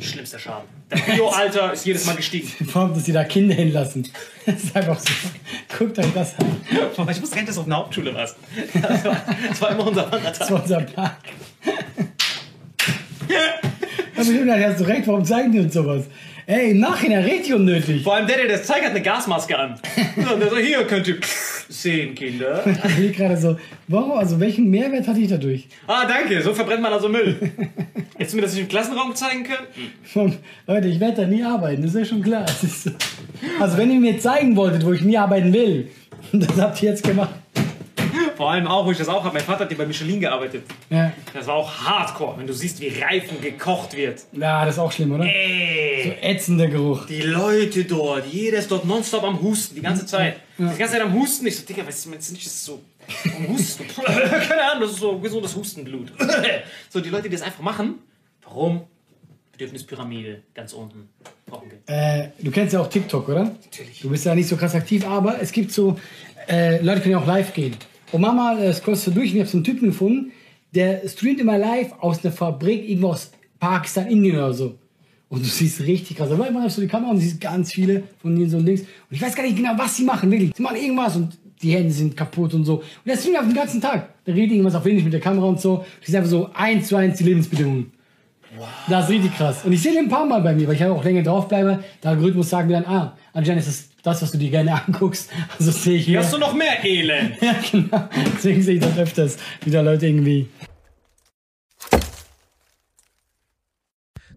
[0.00, 0.68] Schlimmster Schaden.
[0.90, 2.48] Dein Bio-Alter ist jedes Mal gestiegen.
[2.66, 4.08] Vor allem, dass die da Kinder hinlassen.
[4.46, 5.12] Das ist einfach so.
[5.76, 6.60] Guckt euch das an.
[6.70, 8.36] Ich wusste gar nicht, dass du auf einer Hauptschule warst.
[8.74, 10.38] Das war, das war immer unser Wandertag.
[10.38, 11.10] Das war unser Plan.
[14.18, 16.04] Aber stimmt, da hast du recht, warum zeigen die uns sowas?
[16.46, 18.02] Ey, im Nachhinein richtig unnötig.
[18.02, 19.74] Vor allem der, der das zeigt, hat eine Gasmaske an.
[20.26, 21.16] So, und der so, hier könnt ihr
[21.68, 22.64] sehen, Kinder.
[23.00, 23.56] Ich gerade so,
[23.86, 25.68] warum, also welchen Mehrwert hatte ich dadurch?
[25.86, 27.36] Ah, danke, so verbrennt man also Müll.
[28.16, 29.66] Hättest du mir das nicht im Klassenraum zeigen können?
[30.02, 30.34] Vom-
[30.66, 32.46] Leute, ich werde da nie arbeiten, das ist ja schon klar.
[32.48, 32.90] So.
[33.60, 35.88] Also wenn ihr mir zeigen wolltet, wo ich nie arbeiten will,
[36.32, 37.30] das habt ihr jetzt gemacht.
[38.38, 39.34] Vor allem auch, wo ich das auch habe.
[39.34, 40.62] Mein Vater hat hier bei Michelin gearbeitet.
[40.90, 41.12] Ja.
[41.34, 44.20] Das war auch hardcore, wenn du siehst, wie Reifen gekocht wird.
[44.30, 45.24] ja, das ist auch schlimm, oder?
[45.24, 46.04] Ey.
[46.04, 47.06] So ätzender Geruch.
[47.06, 50.36] Die Leute dort, jeder ist dort nonstop am Husten, die ganze Zeit.
[50.56, 51.48] Die ganze Zeit am Husten.
[51.48, 52.80] Ich so, Digga, was meinst du nicht, das ist so
[53.24, 53.84] am Husten?
[54.04, 56.12] Keine Ahnung, das ist so gesundes Hustenblut.
[56.90, 57.96] so, die Leute, die das einfach machen,
[58.44, 58.82] warum?
[59.50, 61.08] Bedürfnispyramide, ganz unten.
[61.86, 63.44] Äh, du kennst ja auch TikTok, oder?
[63.46, 63.98] Natürlich.
[63.98, 65.98] Du bist ja nicht so krass aktiv, aber es gibt so,
[66.48, 67.76] äh, Leute können ja auch live gehen.
[68.12, 70.32] Und Mama äh, scrollst du durch und ich habe so einen Typen gefunden,
[70.74, 74.78] der streamt immer live aus einer Fabrik, irgendwo aus Pakistan, Indien oder so.
[75.28, 76.30] Und du siehst richtig krass.
[76.30, 78.82] Da war immer so die Kamera und siehst ganz viele von denen so links.
[78.82, 80.52] Und ich weiß gar nicht genau, was sie machen, wirklich.
[80.56, 82.76] Sie machen irgendwas und die Hände sind kaputt und so.
[82.76, 84.24] Und der streamt auf den ganzen Tag.
[84.24, 85.84] Der redet irgendwas auf Englisch mit der Kamera und so.
[86.00, 87.92] Das ist einfach so eins zu eins die Lebensbedingungen.
[88.88, 89.64] Das ist richtig krass.
[89.64, 91.82] Und ich sehe den ein paar Mal bei mir, weil ich ja auch länger draufbleibe.
[92.02, 95.30] Der Algorithmus sagt mir dann, ah, anscheinend ist das das, was du dir gerne anguckst.
[95.58, 97.32] Also sehe ich Hier hast du noch mehr Elend.
[97.40, 98.08] Ja, genau.
[98.34, 99.36] Deswegen sehe ich das öfters.
[99.64, 100.48] Wieder Leute irgendwie.